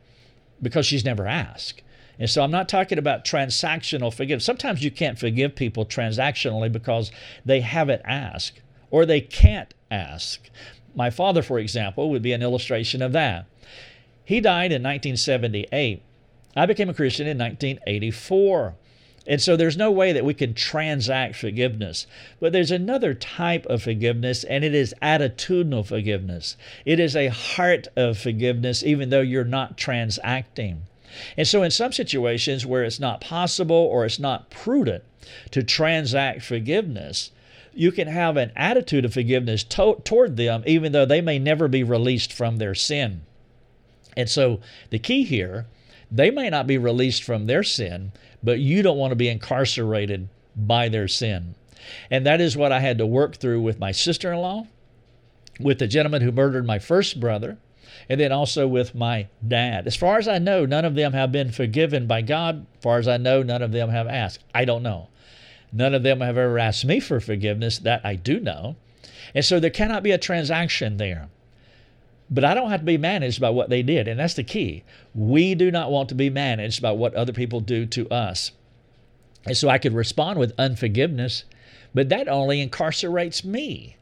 [0.63, 1.83] because she's never asked.
[2.19, 4.45] And so I'm not talking about transactional forgiveness.
[4.45, 7.13] Sometimes you can't forgive people transactionally because
[7.45, 8.61] they haven't asked
[8.91, 10.51] or they can't ask.
[10.95, 13.47] My father, for example, would be an illustration of that.
[14.25, 16.03] He died in 1978.
[16.57, 18.75] I became a Christian in 1984.
[19.27, 22.07] And so there's no way that we can transact forgiveness.
[22.41, 26.57] But there's another type of forgiveness, and it is attitudinal forgiveness.
[26.87, 30.83] It is a heart of forgiveness, even though you're not transacting.
[31.37, 35.05] And so, in some situations where it's not possible or it's not prudent
[35.51, 37.31] to transact forgiveness,
[37.75, 41.69] you can have an attitude of forgiveness to- toward them, even though they may never
[41.69, 43.23] be released from their sin.
[44.17, 44.61] And so,
[44.91, 45.67] the key here,
[46.11, 48.13] they may not be released from their sin,
[48.43, 51.55] but you don't want to be incarcerated by their sin.
[52.11, 54.67] And that is what I had to work through with my sister in law,
[55.61, 57.59] with the gentleman who murdered my first brother,
[58.09, 59.87] and then also with my dad.
[59.87, 62.67] As far as I know, none of them have been forgiven by God.
[62.77, 64.43] As far as I know, none of them have asked.
[64.55, 65.09] I don't know.
[65.73, 67.79] None of them have ever asked me for forgiveness.
[67.79, 68.77] That I do know.
[69.35, 71.29] And so there cannot be a transaction there.
[72.31, 74.09] But I don't have to be managed by what they did.
[74.09, 74.85] And that's the key.
[75.15, 78.53] We do not want to be managed by what other people do to us.
[79.45, 81.45] And so I could respond with unforgiveness,
[81.95, 83.97] but that only incarcerates me.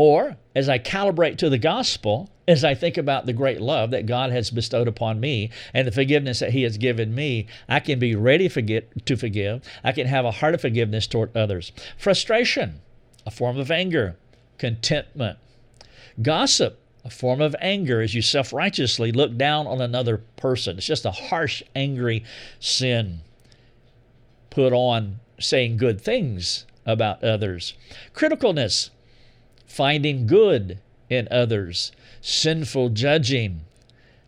[0.00, 4.06] Or as I calibrate to the gospel, as I think about the great love that
[4.06, 7.98] God has bestowed upon me and the forgiveness that He has given me, I can
[7.98, 9.60] be ready forget, to forgive.
[9.82, 11.72] I can have a heart of forgiveness toward others.
[11.96, 12.80] Frustration,
[13.26, 14.16] a form of anger.
[14.56, 15.36] Contentment.
[16.22, 20.78] Gossip, a form of anger as you self righteously look down on another person.
[20.78, 22.22] It's just a harsh, angry
[22.60, 23.22] sin
[24.50, 27.74] put on saying good things about others.
[28.14, 28.90] Criticalness,
[29.68, 33.60] finding good in others, sinful judging,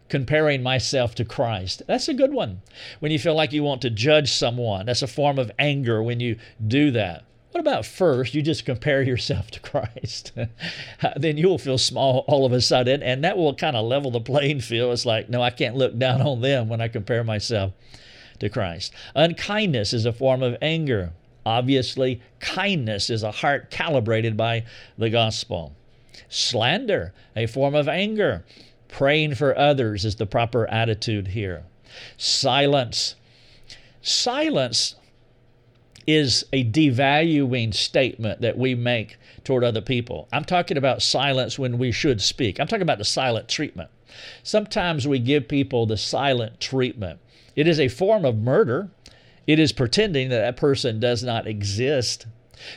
[0.09, 1.83] comparing myself to Christ.
[1.87, 2.63] That's a good one.
[3.01, 6.21] When you feel like you want to judge someone, that's a form of anger when
[6.21, 7.25] you do that.
[7.53, 10.33] What about first you just compare yourself to Christ?
[11.17, 14.11] then you will feel small all of a sudden, and that will kind of level
[14.11, 14.93] the playing field.
[14.93, 17.73] It's like, no, I can't look down on them when I compare myself
[18.39, 18.93] to Christ.
[19.15, 21.13] Unkindness is a form of anger.
[21.45, 24.65] Obviously, kindness is a heart calibrated by
[24.99, 25.75] the gospel.
[26.29, 28.45] Slander, a form of anger.
[28.89, 31.65] Praying for others is the proper attitude here.
[32.17, 33.15] Silence.
[34.03, 34.97] Silence
[36.07, 40.29] is a devaluing statement that we make toward other people.
[40.33, 42.59] I'm talking about silence when we should speak.
[42.59, 43.91] I'm talking about the silent treatment.
[44.43, 47.21] Sometimes we give people the silent treatment.
[47.55, 48.91] It is a form of murder.
[49.47, 52.27] It is pretending that that person does not exist.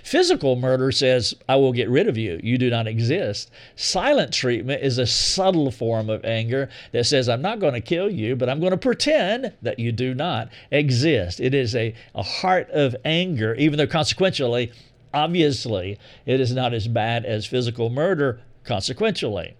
[0.01, 2.39] Physical murder says, I will get rid of you.
[2.41, 3.51] You do not exist.
[3.75, 8.09] Silent treatment is a subtle form of anger that says, I'm not going to kill
[8.09, 11.39] you, but I'm going to pretend that you do not exist.
[11.41, 14.71] It is a, a heart of anger, even though consequentially,
[15.13, 19.55] obviously, it is not as bad as physical murder, consequentially.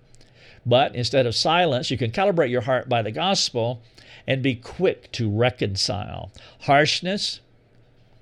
[0.66, 3.82] But instead of silence, you can calibrate your heart by the gospel
[4.28, 6.32] and be quick to reconcile.
[6.62, 7.42] Harshness,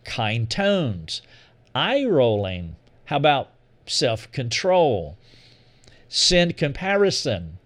[0.04, 1.22] kind tones,
[1.76, 2.76] eye rolling.
[3.06, 3.52] How about
[3.86, 5.18] self control?
[6.10, 7.58] Sin comparison.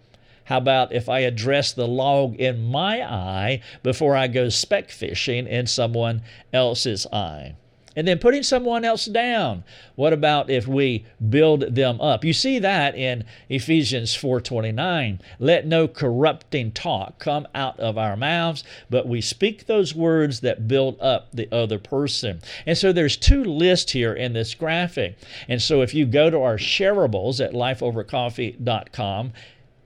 [0.45, 5.47] How about if I address the log in my eye before I go speck fishing
[5.47, 6.21] in someone
[6.53, 7.55] else's eye?
[7.95, 9.63] And then putting someone else down.
[9.95, 12.25] What about if we build them up?
[12.25, 15.19] You see that in Ephesians 4:29.
[15.39, 20.67] Let no corrupting talk come out of our mouths, but we speak those words that
[20.67, 22.41] build up the other person.
[22.65, 25.17] And so there's two lists here in this graphic.
[25.47, 29.33] And so if you go to our shareables at lifeovercoffee.com,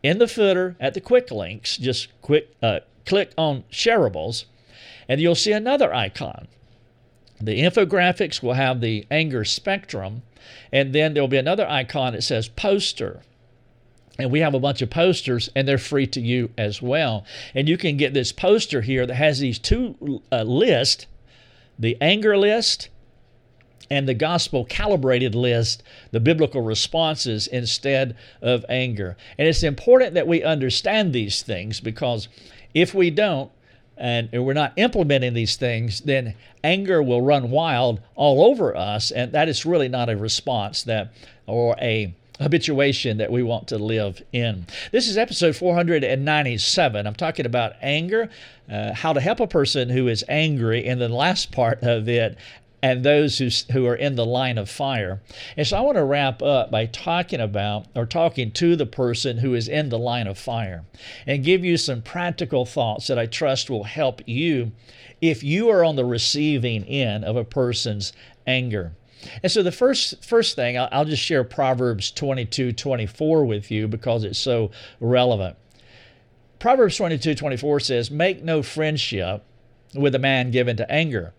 [0.01, 4.45] in the footer at the quick links, just quick uh, click on shareables,
[5.07, 6.47] and you'll see another icon.
[7.41, 10.23] The infographics will have the anger spectrum,
[10.71, 13.21] and then there'll be another icon that says poster.
[14.17, 17.25] And we have a bunch of posters, and they're free to you as well.
[17.55, 21.05] And you can get this poster here that has these two uh, lists
[21.79, 22.89] the anger list
[23.89, 25.81] and the gospel calibrated list,
[26.11, 29.17] the biblical responses instead of anger.
[29.37, 32.27] And it's important that we understand these things because
[32.73, 33.49] if we don't,
[33.99, 36.33] and we're not implementing these things, then
[36.63, 41.13] anger will run wild all over us, and that is really not a response that
[41.45, 44.65] or a habituation that we want to live in.
[44.91, 47.05] This is episode 497.
[47.05, 48.29] I'm talking about anger,
[48.71, 52.37] uh, how to help a person who is angry, and the last part of it,
[52.81, 55.21] and those who, who are in the line of fire.
[55.57, 59.37] And so I want to wrap up by talking about or talking to the person
[59.37, 60.85] who is in the line of fire
[61.27, 64.71] and give you some practical thoughts that I trust will help you
[65.21, 68.13] if you are on the receiving end of a person's
[68.47, 68.93] anger.
[69.43, 73.87] And so the first first thing I'll, I'll just share Proverbs 22, 24 with you
[73.87, 74.71] because it's so
[75.01, 75.57] relevant.
[76.59, 79.43] Proverbs 22, 24 says, Make no friendship
[79.93, 81.33] with a man given to anger,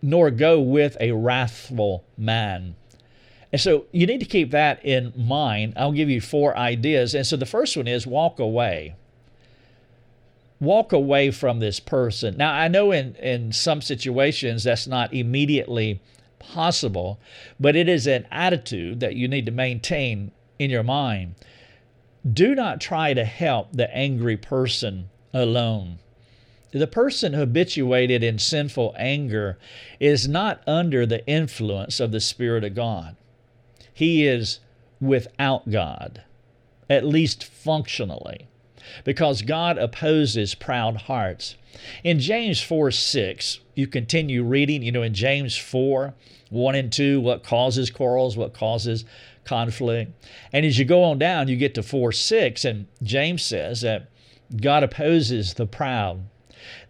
[0.00, 2.74] nor go with a wrathful man.
[3.52, 5.74] And so you need to keep that in mind.
[5.76, 7.14] I'll give you four ideas.
[7.14, 8.94] And so the first one is walk away.
[10.60, 12.36] Walk away from this person.
[12.36, 16.00] Now, I know in, in some situations that's not immediately
[16.38, 17.18] possible,
[17.58, 21.34] but it is an attitude that you need to maintain in your mind.
[22.30, 26.00] Do not try to help the angry person alone.
[26.70, 29.58] The person habituated in sinful anger
[29.98, 33.16] is not under the influence of the Spirit of God.
[33.92, 34.60] He is
[35.00, 36.22] without God,
[36.90, 38.48] at least functionally,
[39.02, 41.56] because God opposes proud hearts.
[42.04, 46.14] In James 4 6, you continue reading, you know, in James 4
[46.50, 49.04] 1 and 2, what causes quarrels, what causes
[49.44, 50.12] conflict.
[50.52, 54.10] And as you go on down, you get to 4 6, and James says that
[54.54, 56.24] God opposes the proud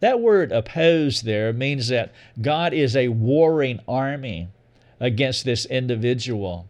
[0.01, 4.49] that word oppose there means that God is a warring army
[5.01, 6.69] against this individual.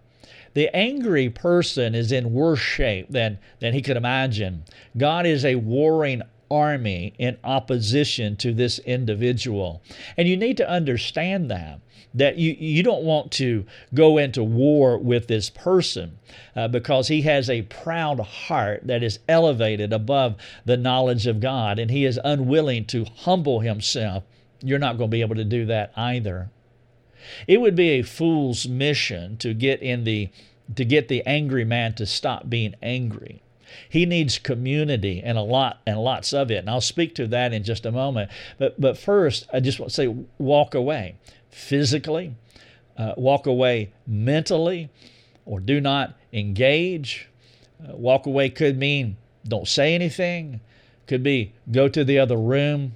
[0.54, 4.64] The angry person is in worse shape than, than he could imagine.
[4.96, 9.82] God is a warring army in opposition to this individual.
[10.16, 11.80] And you need to understand that
[12.14, 16.18] that you, you don't want to go into war with this person
[16.56, 20.34] uh, because he has a proud heart that is elevated above
[20.64, 24.24] the knowledge of God and he is unwilling to humble himself.
[24.62, 26.50] You're not going to be able to do that either.
[27.46, 30.30] It would be a fool's mission to get in the
[30.74, 33.42] to get the angry man to stop being angry.
[33.88, 36.58] He needs community and a lot and lots of it.
[36.58, 38.30] And I'll speak to that in just a moment.
[38.58, 41.16] But but first, I just want to say walk away
[41.50, 42.34] physically,
[42.96, 44.90] uh, walk away mentally,
[45.44, 47.28] or do not engage.
[47.82, 49.16] Uh, walk away could mean
[49.46, 50.60] don't say anything,
[51.06, 52.92] could be go to the other room.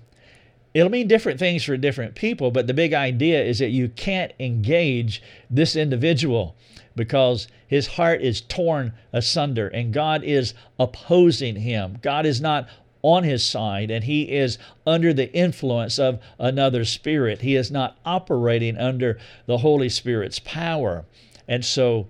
[0.74, 4.32] It'll mean different things for different people, but the big idea is that you can't
[4.38, 6.56] engage this individual
[6.96, 11.98] because his heart is torn asunder and God is opposing him.
[12.02, 12.68] God is not
[13.02, 17.42] on his side and he is under the influence of another spirit.
[17.42, 21.04] He is not operating under the Holy Spirit's power.
[21.48, 22.08] And so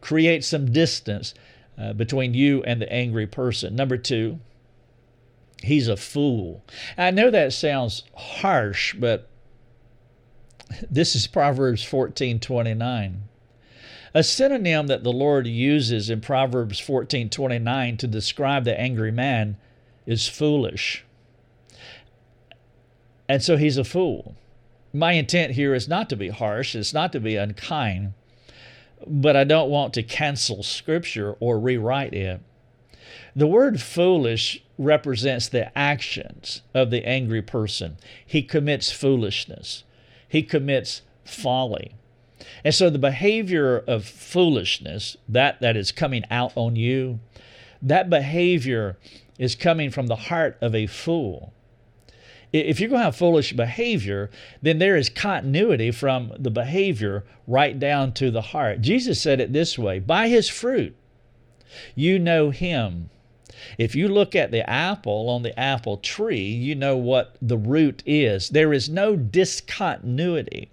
[0.00, 1.34] create some distance
[1.76, 3.76] uh, between you and the angry person.
[3.76, 4.38] Number two,
[5.62, 6.64] he's a fool.
[6.96, 9.28] I know that sounds harsh, but
[10.90, 13.22] this is Proverbs 14 29.
[14.14, 19.56] A synonym that the Lord uses in Proverbs 14 29 to describe the angry man
[20.06, 21.04] is foolish.
[23.28, 24.34] And so he's a fool.
[24.92, 28.14] My intent here is not to be harsh, it's not to be unkind,
[29.06, 32.40] but I don't want to cancel Scripture or rewrite it.
[33.34, 37.96] The word foolish represents the actions of the angry person.
[38.24, 39.84] He commits foolishness,
[40.28, 41.94] he commits folly.
[42.64, 47.20] And so the behavior of foolishness, that, that is coming out on you,
[47.82, 48.96] that behavior
[49.38, 51.52] is coming from the heart of a fool.
[52.52, 54.30] If you're going to have foolish behavior,
[54.62, 58.80] then there is continuity from the behavior right down to the heart.
[58.80, 60.96] Jesus said it this way By his fruit,
[61.94, 63.10] you know him.
[63.76, 68.02] If you look at the apple on the apple tree, you know what the root
[68.06, 68.50] is.
[68.50, 70.70] There is no discontinuity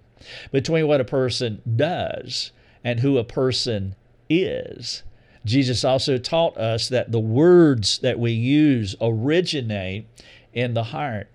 [0.52, 2.52] between what a person does
[2.84, 3.96] and who a person
[4.28, 5.02] is.
[5.44, 10.06] Jesus also taught us that the words that we use originate
[10.52, 11.28] in the heart.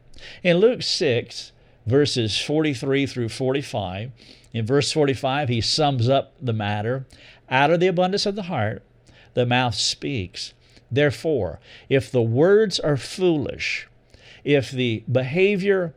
[0.44, 1.52] In Luke 6,
[1.86, 4.12] verses 43 through 45,
[4.54, 7.06] in verse 45, he sums up the matter.
[7.50, 8.84] Out of the abundance of the heart,
[9.34, 10.54] the mouth speaks.
[10.92, 11.60] Therefore,
[11.90, 13.88] if the words are foolish,
[14.44, 15.94] if the behavior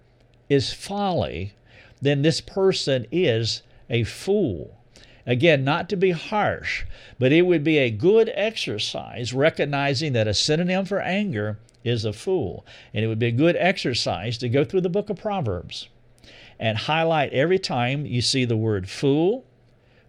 [0.48, 1.54] is folly,
[2.00, 4.78] then this person is a fool.
[5.26, 6.84] Again, not to be harsh,
[7.18, 12.12] but it would be a good exercise recognizing that a synonym for anger is a
[12.12, 12.66] fool.
[12.92, 15.88] And it would be a good exercise to go through the book of Proverbs
[16.58, 19.44] and highlight every time you see the word fool,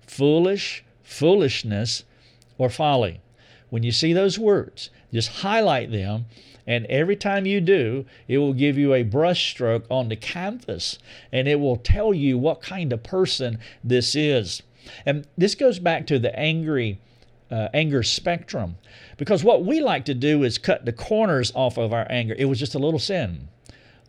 [0.01, 2.03] foolish, foolishness,
[2.57, 3.21] or folly.
[3.69, 6.25] When you see those words, just highlight them
[6.67, 10.97] And every time you do, it will give you a brushstroke on the canvas
[11.31, 14.63] and it will tell you what kind of person this is.
[15.05, 16.99] And this goes back to the angry
[17.51, 18.77] uh, anger spectrum
[19.17, 22.35] because what we like to do is cut the corners off of our anger.
[22.37, 23.49] It was just a little sin.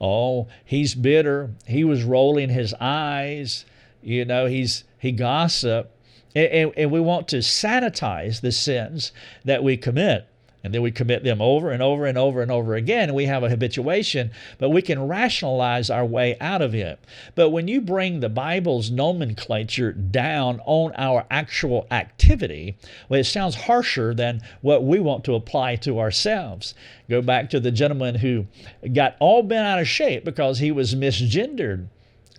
[0.01, 1.51] Oh, he's bitter.
[1.67, 3.65] He was rolling his eyes.
[4.03, 5.93] You know, he's he gossiped.
[6.37, 9.11] And, and, and we want to sanitize the sins
[9.45, 10.28] that we commit.
[10.62, 13.09] And then we commit them over and over and over and over again.
[13.09, 16.99] And we have a habituation, but we can rationalize our way out of it.
[17.37, 22.76] But when you bring the Bible's nomenclature down on our actual activity,
[23.09, 26.74] well, it sounds harsher than what we want to apply to ourselves.
[27.09, 28.47] Go back to the gentleman who
[28.93, 31.87] got all bent out of shape because he was misgendered.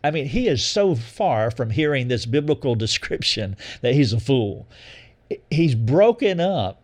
[0.03, 4.67] I mean, he is so far from hearing this biblical description that he's a fool.
[5.49, 6.81] He's broken up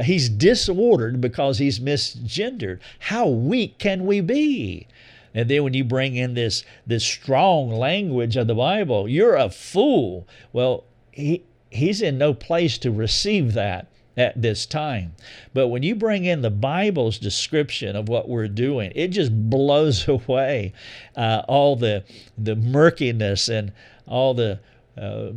[0.00, 2.78] he's disordered because he's misgendered.
[2.98, 4.86] How weak can we be?
[5.34, 9.50] And then when you bring in this this strong language of the Bible, you're a
[9.50, 10.26] fool.
[10.52, 13.86] Well, he he's in no place to receive that
[14.16, 15.14] at this time.
[15.54, 20.06] But when you bring in the Bible's description of what we're doing, it just blows
[20.08, 20.72] away
[21.16, 22.04] uh, all the
[22.36, 23.72] the murkiness and
[24.06, 24.60] all the
[24.96, 25.30] uh,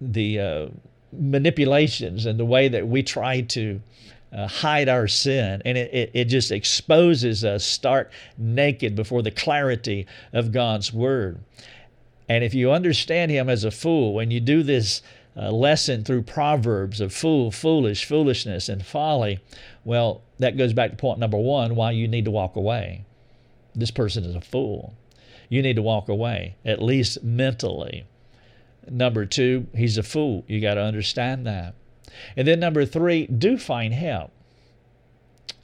[0.00, 0.66] the uh,
[1.12, 3.80] manipulations and the way that we try to
[4.32, 5.62] uh, hide our sin.
[5.64, 11.38] And it, it, it, just exposes us stark naked before the clarity of God's Word.
[12.28, 15.02] And if you understand Him as a fool, when you do this
[15.36, 19.40] uh, lesson through Proverbs of fool, foolish, foolishness, and folly,
[19.84, 23.04] well, that goes back to point number one why you need to walk away.
[23.74, 24.94] This person is a fool.
[25.48, 28.04] You need to walk away, at least mentally.
[28.88, 30.44] Number two, he's a fool.
[30.46, 31.74] You got to understand that.
[32.36, 34.32] And then number three, do find help.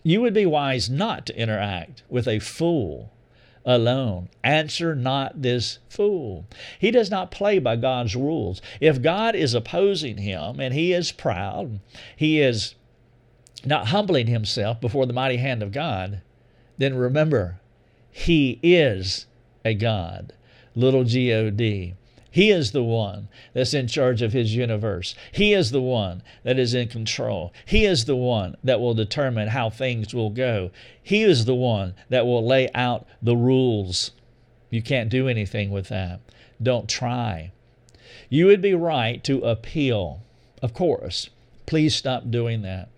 [0.03, 3.12] You would be wise not to interact with a fool
[3.69, 4.31] alone.
[4.43, 6.47] Answer not this fool.
[6.81, 8.62] He does not play by God's rules.
[8.81, 11.79] If God is opposing him and he is proud,
[12.16, 12.75] he is
[13.66, 16.23] not humbling himself before the mighty hand of God,
[16.79, 17.61] then remember,
[18.11, 19.27] he is
[19.64, 20.33] a God.
[20.75, 21.95] Little G O D.
[22.39, 25.16] He is the one that's in charge of his universe.
[25.32, 27.53] He is the one that is in control.
[27.66, 30.70] He is the one that will determine how things will go.
[31.03, 34.12] He is the one that will lay out the rules.
[34.70, 36.20] You can't do anything with that.
[36.62, 37.51] Don't try.
[38.28, 40.22] You would be right to appeal.
[40.62, 41.30] Of course.
[41.66, 42.89] Please stop doing that.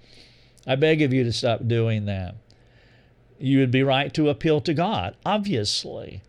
[0.67, 2.35] I beg of you to stop doing that.
[3.39, 6.21] You would be right to appeal to God, obviously.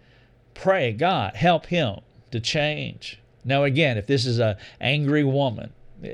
[0.54, 2.00] Pray, God, help him
[2.32, 3.20] to change.
[3.44, 5.72] Now, again, if this is an angry woman,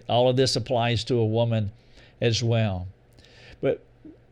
[0.08, 1.72] all of this applies to a woman
[2.22, 2.88] as well.
[3.62, 3.84] But,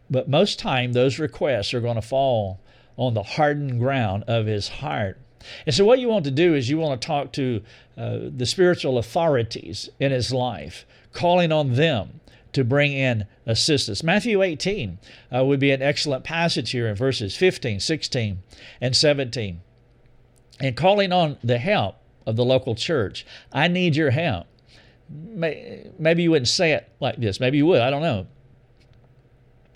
[0.10, 2.60] but most time, those requests are going to fall
[2.98, 5.20] on the hardened ground of his heart.
[5.66, 7.62] And so, what you want to do is you want to talk to
[7.98, 12.20] uh, the spiritual authorities in his life, calling on them
[12.54, 14.02] to bring in assistance.
[14.02, 14.98] Matthew 18
[15.36, 18.40] uh, would be an excellent passage here in verses 15, 16,
[18.82, 19.62] and 17
[20.60, 21.95] and calling on the help
[22.26, 23.26] of the local church.
[23.51, 24.47] I need your help.
[25.10, 27.39] Maybe you wouldn't say it like this.
[27.39, 27.82] Maybe you would.
[27.82, 28.28] I don't know.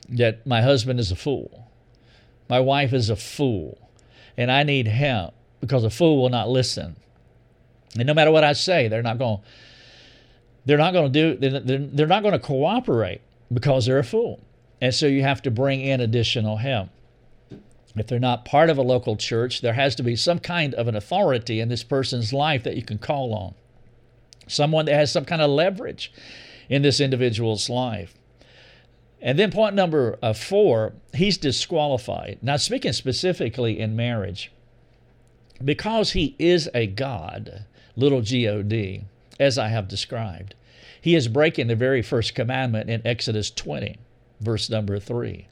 [0.10, 1.68] That my husband is a fool.
[2.50, 3.78] My wife is a fool.
[4.38, 6.96] And I need help because a fool will not listen.
[7.96, 9.40] And no matter what I say, they're not going
[10.66, 13.22] they're not going to do they're, not going to cooperate
[13.52, 14.40] because they're a fool.
[14.82, 16.90] And so you have to bring in additional help
[17.96, 20.88] if they're not part of a local church, there has to be some kind of
[20.88, 23.56] an authority in this person's life that you can call on.
[24.48, 26.12] Someone that has some kind of leverage
[26.70, 28.16] in this individual's life.
[29.22, 32.40] And then point number uh, four, he's disqualified.
[32.42, 34.52] Now, speaking specifically in marriage,
[35.64, 37.66] because he is a God,
[37.96, 39.04] little g o d,
[39.40, 40.56] as I have described,
[41.02, 43.98] he is breaking the very first commandment in Exodus 20,
[44.40, 45.48] verse number 3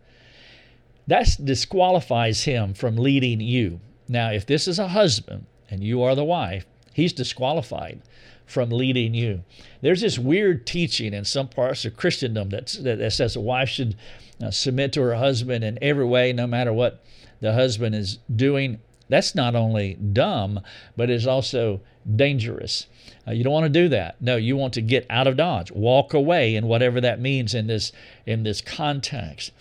[1.07, 3.79] that disqualifies him from leading you.
[4.09, 8.01] Now, if this is a husband and you are the wife, he's disqualified
[8.45, 9.43] from leading you.
[9.81, 13.95] There's this weird teaching in some parts of Christendom that, that says a wife should
[14.41, 17.03] uh, submit to her husband in every way, no matter what
[17.41, 18.79] the husband is doing.
[19.09, 20.61] That's not only dumb,
[20.95, 21.81] but it's also
[22.15, 22.87] dangerous.
[23.27, 24.21] Uh, you don't want to do that.
[24.21, 27.67] No, you want to get out of Dodge, walk away, and whatever that means in
[27.67, 27.91] this
[28.25, 29.51] in this context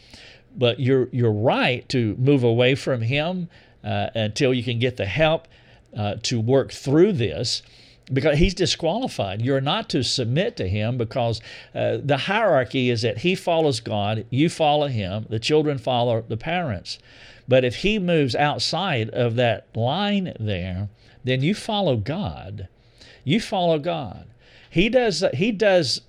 [0.58, 3.48] but you're you're right to move away from him
[3.84, 5.48] uh, until you can get the help
[5.96, 7.62] uh, to work through this.
[8.12, 9.42] because he's disqualified.
[9.42, 11.40] You're not to submit to him because
[11.74, 16.36] uh, the hierarchy is that he follows God, you follow him, the children follow the
[16.36, 16.98] parents.
[17.48, 20.88] But if he moves outside of that line there,
[21.24, 22.68] then you follow God.
[23.24, 24.26] You follow God.
[24.70, 26.02] He does he does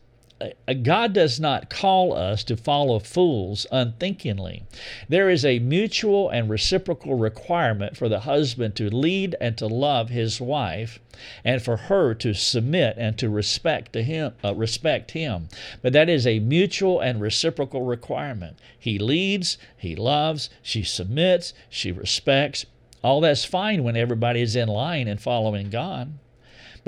[0.84, 4.64] God does not call us to follow fools unthinkingly.
[5.10, 10.10] There is a mutual and reciprocal requirement for the husband to lead and to love
[10.10, 11.00] his wife,
[11.44, 14.34] and for her to submit and to respect to him.
[14.44, 15.50] Uh, respect him.
[15.82, 18.60] But that is a mutual and reciprocal requirement.
[18.78, 22.66] He leads, he loves, she submits, she respects.
[23.04, 26.14] All that's fine when everybody is in line and following God.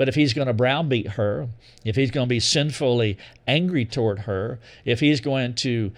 [0.00, 1.48] But if he's going to browbeat her,
[1.84, 5.92] if he's going to be sinfully angry toward her, if he's going to,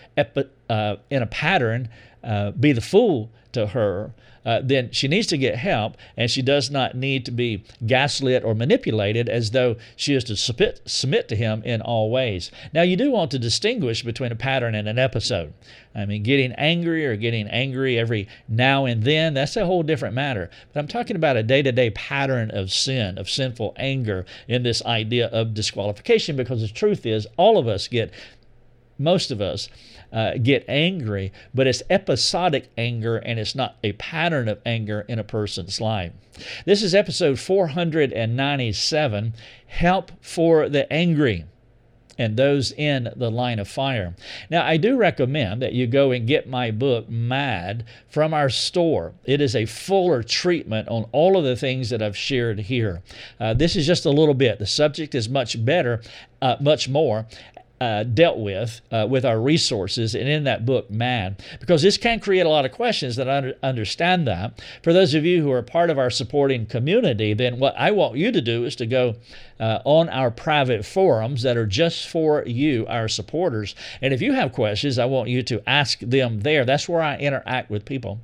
[0.68, 1.88] uh, in a pattern,
[2.24, 4.10] uh, be the fool to her,
[4.44, 8.44] uh, then she needs to get help and she does not need to be gaslit
[8.44, 12.50] or manipulated as though she is to submit, submit to him in all ways.
[12.72, 15.52] Now, you do want to distinguish between a pattern and an episode.
[15.94, 20.14] I mean, getting angry or getting angry every now and then, that's a whole different
[20.14, 20.50] matter.
[20.72, 24.62] But I'm talking about a day to day pattern of sin, of sinful anger in
[24.62, 28.12] this idea of disqualification because the truth is, all of us get
[28.98, 29.68] most of us
[30.12, 35.18] uh, get angry, but it's episodic anger and it's not a pattern of anger in
[35.18, 36.12] a person's life.
[36.64, 39.34] This is episode 497
[39.66, 41.46] Help for the Angry
[42.18, 44.14] and those in the line of fire.
[44.50, 49.14] Now, I do recommend that you go and get my book, Mad, from our store.
[49.24, 53.02] It is a fuller treatment on all of the things that I've shared here.
[53.40, 54.58] Uh, this is just a little bit.
[54.58, 56.02] The subject is much better,
[56.40, 57.26] uh, much more,
[57.82, 62.20] uh, dealt with uh, with our resources and in that book Mad, because this can
[62.20, 65.50] create a lot of questions that i under, understand that for those of you who
[65.50, 68.86] are part of our supporting community then what i want you to do is to
[68.86, 69.16] go
[69.62, 73.76] uh, on our private forums that are just for you, our supporters.
[74.02, 76.64] And if you have questions, I want you to ask them there.
[76.64, 78.20] That's where I interact with people.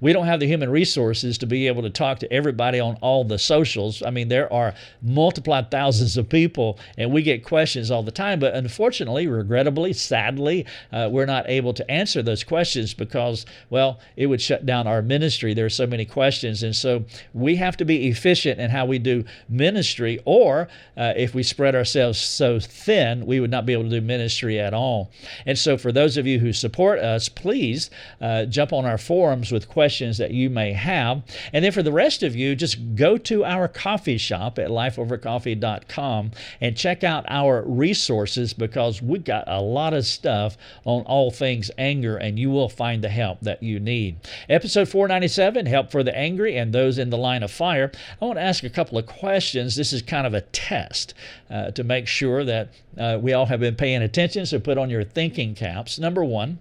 [0.00, 3.22] We don't have the human resources to be able to talk to everybody on all
[3.22, 4.02] the socials.
[4.02, 8.40] I mean, there are multiplied thousands of people, and we get questions all the time.
[8.40, 14.26] But unfortunately, regrettably, sadly, uh, we're not able to answer those questions because, well, it
[14.26, 15.54] would shut down our ministry.
[15.54, 16.62] There are so many questions.
[16.62, 21.34] And so we have to be efficient in how we do ministry, or uh, if
[21.34, 25.10] we spread ourselves so thin, we would not be able to do ministry at all.
[25.46, 27.90] And so, for those of you who support us, please
[28.20, 31.22] uh, jump on our forums with questions that you may have.
[31.52, 36.30] And then for the rest of you, just go to our coffee shop at lifeovercoffee.com
[36.60, 41.70] and check out our resources because we've got a lot of stuff on all things
[41.78, 44.16] anger, and you will find the help that you need.
[44.48, 47.92] Episode 497 Help for the Angry and Those in the Line of Fire.
[48.20, 49.76] I want to ask a couple of questions.
[49.76, 51.14] This is kind of a test
[51.50, 54.46] uh, to make sure that uh, we all have been paying attention.
[54.46, 55.98] So put on your thinking caps.
[55.98, 56.58] Number one,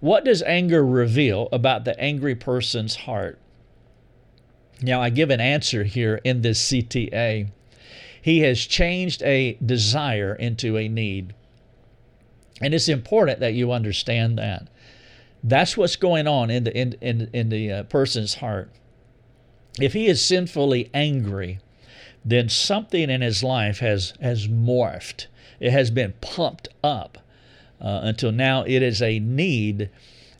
[0.00, 3.38] what does anger reveal about the angry person's heart?
[4.82, 7.50] Now, I give an answer here in this CTA.
[8.22, 11.34] He has changed a desire into a need.
[12.60, 14.68] And it's important that you understand that.
[15.42, 18.70] That's what's going on in the in in, in the uh, person's heart.
[19.80, 21.60] If he is sinfully angry,
[22.24, 25.26] then something in his life has, has morphed.
[25.58, 27.18] It has been pumped up
[27.80, 29.90] uh, until now it is a need,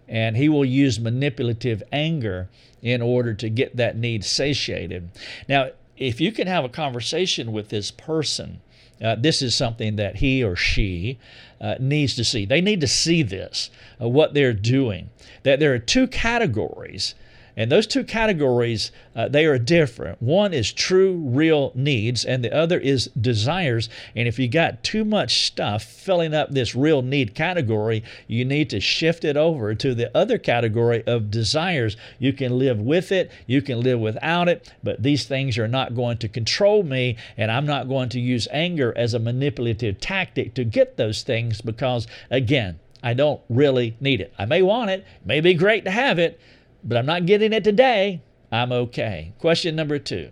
[0.08, 2.48] and he will use manipulative anger
[2.82, 5.10] in order to get that need satiated.
[5.48, 5.70] Now,
[6.00, 8.60] if you can have a conversation with this person,
[9.02, 11.18] uh, this is something that he or she
[11.60, 12.46] uh, needs to see.
[12.46, 13.70] They need to see this,
[14.00, 15.10] uh, what they're doing.
[15.42, 17.14] That there are two categories
[17.60, 20.22] and those two categories, uh, they are different.
[20.22, 23.90] One is true, real needs, and the other is desires.
[24.16, 28.70] And if you got too much stuff filling up this real need category, you need
[28.70, 31.98] to shift it over to the other category of desires.
[32.18, 35.94] You can live with it, you can live without it, but these things are not
[35.94, 40.54] going to control me, and I'm not going to use anger as a manipulative tactic
[40.54, 44.32] to get those things because, again, I don't really need it.
[44.38, 46.40] I may want it, it may be great to have it,
[46.82, 48.22] but I'm not getting it today.
[48.52, 49.32] I'm okay.
[49.38, 50.30] Question number two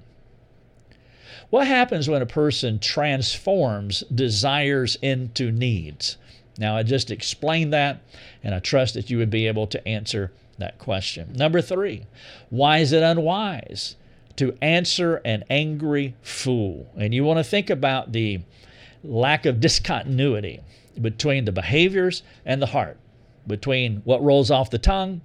[1.50, 6.16] What happens when a person transforms desires into needs?
[6.58, 8.02] Now, I just explained that,
[8.42, 11.32] and I trust that you would be able to answer that question.
[11.34, 12.06] Number three,
[12.50, 13.94] why is it unwise
[14.36, 16.90] to answer an angry fool?
[16.96, 18.40] And you want to think about the
[19.04, 20.60] lack of discontinuity
[21.00, 22.96] between the behaviors and the heart,
[23.46, 25.20] between what rolls off the tongue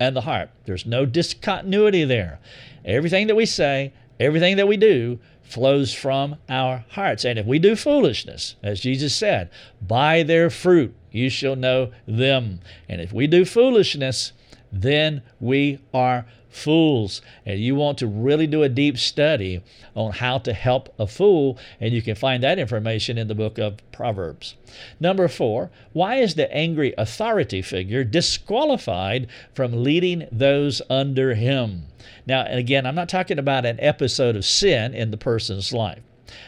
[0.00, 0.50] and the heart.
[0.64, 2.40] There's no discontinuity there.
[2.84, 7.24] Everything that we say Everything that we do flows from our hearts.
[7.24, 9.50] And if we do foolishness, as Jesus said,
[9.82, 12.60] by their fruit you shall know them.
[12.88, 14.32] And if we do foolishness,
[14.72, 17.20] then we are fools.
[17.44, 19.62] And you want to really do a deep study
[19.94, 23.58] on how to help a fool, and you can find that information in the book
[23.58, 24.54] of Proverbs.
[25.00, 31.86] Number four, why is the angry authority figure disqualified from leading those under him?
[32.26, 36.02] Now, again, I'm not talking about an episode of sin in the person's life.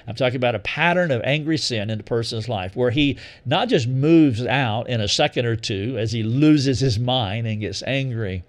[0.07, 3.69] I'm talking about a pattern of angry sin in the person's life where he not
[3.69, 7.83] just moves out in a second or two as he loses his mind and gets
[7.85, 8.43] angry,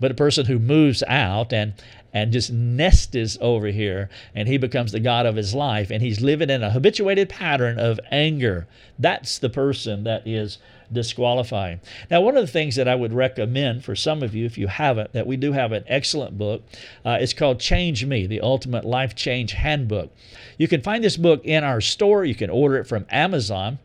[0.00, 1.74] but a person who moves out and
[2.12, 6.20] and just nests over here and he becomes the god of his life and he's
[6.20, 8.66] living in a habituated pattern of anger.
[8.98, 10.58] That's the person that is
[10.90, 11.80] disqualifying.
[12.10, 14.68] Now one of the things that i would recommend for some of you if you
[14.68, 16.62] haven't that we do have an excellent book
[17.04, 20.10] uh, it's called change me the ultimate life change handbook.
[20.58, 22.24] You can find this book in our store.
[22.24, 23.78] You can order it from amazon.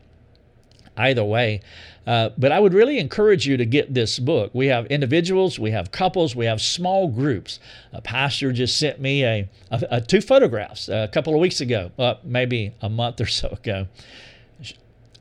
[0.96, 1.60] Either way.
[2.06, 4.50] Uh, but I would really encourage you to get this book.
[4.54, 7.60] We have individuals, we have couples, we have small groups.
[7.92, 11.92] A pastor just sent me a, a, a two photographs a couple of weeks ago,
[11.98, 13.86] uh, maybe a month or so ago,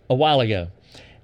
[0.09, 0.69] a while ago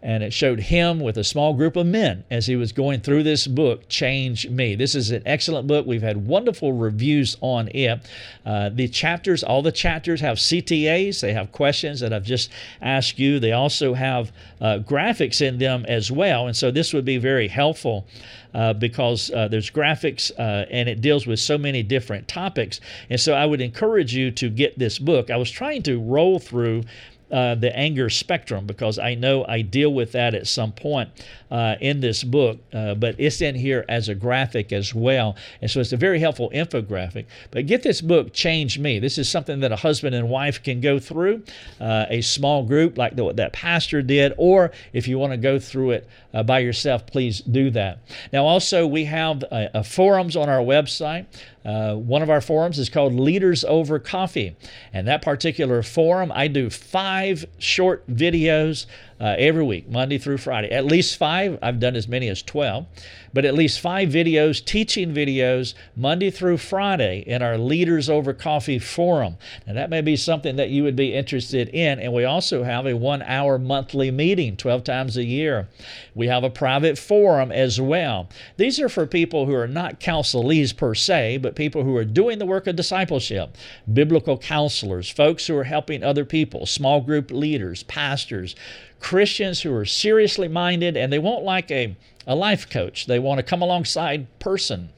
[0.07, 3.23] and it showed him with a small group of men as he was going through
[3.23, 4.73] this book, Change Me.
[4.73, 5.85] This is an excellent book.
[5.85, 7.99] We've had wonderful reviews on it.
[8.45, 12.49] Uh, the chapters, all the chapters have CTAs, they have questions that I've just
[12.81, 13.41] asked you.
[13.41, 14.31] They also have
[14.61, 16.47] uh, graphics in them as well.
[16.47, 18.07] And so this would be very helpful.
[18.53, 22.79] Uh, because uh, there's graphics uh, and it deals with so many different topics.
[23.09, 25.29] And so I would encourage you to get this book.
[25.29, 26.83] I was trying to roll through
[27.31, 31.09] uh, the anger spectrum because I know I deal with that at some point
[31.51, 35.35] uh, in this book, uh, but it's in here as a graphic as well.
[35.61, 37.25] And so it's a very helpful infographic.
[37.51, 38.99] But get this book, Change Me.
[38.99, 41.43] This is something that a husband and wife can go through,
[41.79, 45.59] uh, a small group like the, that pastor did, or if you want to go
[45.59, 46.07] through it
[46.37, 47.97] uh, by yourself, please do that.
[48.31, 49.43] Now, also, we have
[49.83, 51.25] forums on our website.
[51.65, 54.55] Uh, one of our forums is called Leaders Over Coffee.
[54.93, 58.85] And that particular forum, I do five short videos
[59.19, 60.69] uh, every week, Monday through Friday.
[60.69, 61.57] At least five.
[61.61, 62.85] I've done as many as 12,
[63.33, 68.79] but at least five videos, teaching videos, Monday through Friday in our Leaders Over Coffee
[68.79, 69.37] forum.
[69.65, 71.99] Now, that may be something that you would be interested in.
[71.99, 75.67] And we also have a one hour monthly meeting 12 times a year.
[76.13, 78.29] We have a private forum as well.
[78.57, 82.37] These are for people who are not counselees per se, but people who are doing
[82.37, 83.57] the work of discipleship,
[83.91, 88.55] biblical counselors, folks who are helping other people, small group leaders, pastors
[88.99, 91.95] Christians who are seriously minded and they won't like a,
[92.25, 93.05] a life coach.
[93.05, 94.89] They want to come alongside person.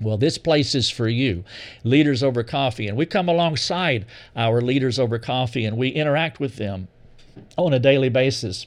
[0.00, 1.44] Well, this place is for you,
[1.82, 2.86] Leaders Over Coffee.
[2.86, 4.04] And we come alongside
[4.34, 6.88] our Leaders Over Coffee and we interact with them
[7.56, 8.66] on a daily basis.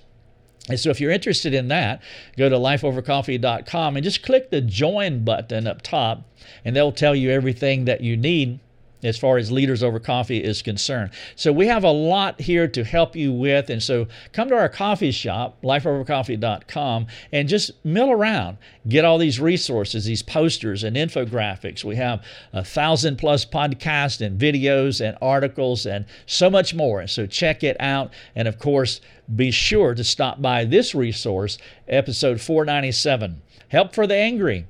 [0.67, 2.01] And so, if you're interested in that,
[2.37, 6.23] go to lifeovercoffee.com and just click the join button up top,
[6.63, 8.59] and they'll tell you everything that you need
[9.03, 11.11] as far as Leaders Over Coffee is concerned.
[11.35, 13.69] So we have a lot here to help you with.
[13.69, 18.57] And so come to our coffee shop, lifeovercoffee.com, and just mill around.
[18.87, 21.83] Get all these resources, these posters and infographics.
[21.83, 22.23] We have
[22.53, 27.07] a thousand plus podcasts and videos and articles and so much more.
[27.07, 28.11] So check it out.
[28.35, 29.01] And of course,
[29.33, 34.65] be sure to stop by this resource, episode 497 Help for the Angry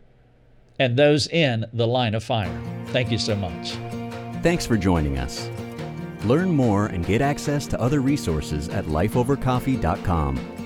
[0.78, 2.62] and those in the line of fire.
[2.88, 3.99] Thank you so much.
[4.42, 5.50] Thanks for joining us.
[6.24, 10.59] Learn more and get access to other resources at lifeovercoffee.com.